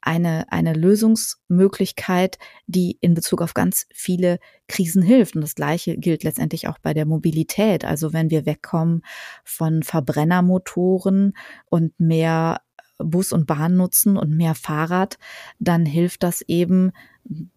eine, 0.03 0.51
eine 0.53 0.75
Lösungsmöglichkeit, 0.75 2.39
die 2.67 2.99
in 3.01 3.15
Bezug 3.15 3.41
auf 3.41 3.55
ganz 3.55 3.87
viele 3.93 4.39
Krisen 4.69 5.03
hilft. 5.03 5.35
Und 5.35 5.43
das 5.43 5.55
Gleiche 5.55 5.97
gilt 5.97 6.25
letztendlich 6.25 6.69
auch 6.69 6.79
bei 6.79 6.93
der 6.93 7.07
Mobilität. 7.07 7.85
Also 7.85 8.13
wenn 8.13 8.31
wir 8.31 8.45
wegkommen 8.45 9.03
von 9.45 9.83
Verbrennermotoren 9.83 11.35
und 11.71 11.99
mehr 11.99 12.61
Bus 12.99 13.33
und 13.33 13.47
Bahn 13.47 13.77
nutzen 13.77 14.17
und 14.17 14.31
mehr 14.31 14.55
Fahrrad, 14.55 15.19
dann 15.59 15.87
hilft 15.87 16.23
das 16.23 16.43
eben 16.43 16.93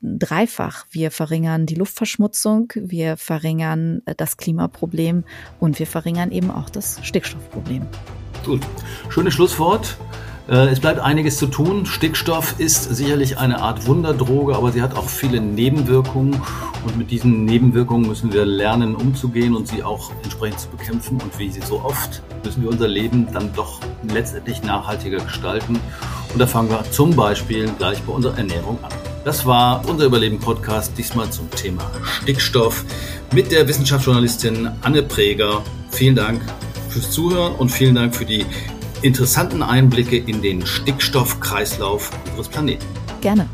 dreifach. 0.02 0.86
Wir 0.90 1.12
verringern 1.12 1.66
die 1.66 1.76
Luftverschmutzung, 1.76 2.72
wir 2.76 3.18
verringern 3.18 4.02
das 4.18 4.38
Klimaproblem 4.38 5.24
und 5.60 5.80
wir 5.80 5.88
verringern 5.88 6.32
eben 6.32 6.52
auch 6.52 6.70
das 6.70 7.00
Stickstoffproblem. 7.04 7.86
Gut, 8.46 8.62
schönes 9.10 9.34
Schlusswort. 9.34 9.98
Äh, 10.48 10.68
es 10.68 10.80
bleibt 10.80 11.00
einiges 11.00 11.38
zu 11.38 11.48
tun. 11.48 11.86
Stickstoff 11.86 12.56
ist 12.60 12.96
sicherlich 12.96 13.38
eine 13.38 13.62
Art 13.62 13.88
Wunderdroge, 13.88 14.56
aber 14.56 14.72
sie 14.72 14.82
hat 14.82 14.96
auch 14.96 15.10
viele 15.10 15.42
Nebenwirkungen. 15.42 16.40
Und 16.86 16.98
mit 16.98 17.10
diesen 17.10 17.46
Nebenwirkungen 17.46 18.08
müssen 18.08 18.32
wir 18.32 18.46
lernen, 18.46 18.96
umzugehen 18.96 19.56
und 19.56 19.68
sie 19.68 19.82
auch 19.82 20.12
entsprechend 20.24 20.60
zu 20.60 20.70
bekämpfen. 20.70 21.20
Und 21.20 21.40
wie 21.40 21.50
sie 21.50 21.62
so 21.62 21.82
oft, 21.84 22.22
müssen 22.44 22.62
wir 22.62 22.70
unser 22.70 22.88
Leben 22.88 23.28
dann 23.34 23.52
doch 23.56 23.80
letztendlich 24.08 24.62
nachhaltiger 24.62 25.18
gestalten. 25.18 25.80
Und 26.32 26.40
da 26.40 26.46
fangen 26.46 26.70
wir 26.70 26.84
zum 26.92 27.16
Beispiel 27.16 27.70
gleich 27.78 28.00
bei 28.04 28.14
unserer 28.14 28.38
Ernährung 28.38 28.78
an. 28.84 28.92
Das 29.24 29.48
war 29.48 29.82
unser 29.90 30.06
Überleben-Podcast, 30.06 30.92
diesmal 30.96 31.28
zum 31.32 31.50
Thema 31.50 31.90
Stickstoff 32.04 32.86
mit 33.34 33.52
der 33.52 33.68
Wissenschaftsjournalistin 33.68 34.70
Anne 34.84 35.02
Preger. 35.02 35.64
Vielen 35.90 36.16
Dank 36.16 36.42
fürs 36.90 37.10
Zuhören 37.10 37.56
und 37.56 37.70
vielen 37.70 37.96
Dank 37.96 38.16
für 38.16 38.26
die 38.26 38.46
interessanten 39.06 39.62
Einblicke 39.62 40.18
in 40.18 40.42
den 40.42 40.66
Stickstoffkreislauf 40.66 42.10
unseres 42.26 42.50
Planeten. 42.50 42.86
Gerne. 43.22 43.48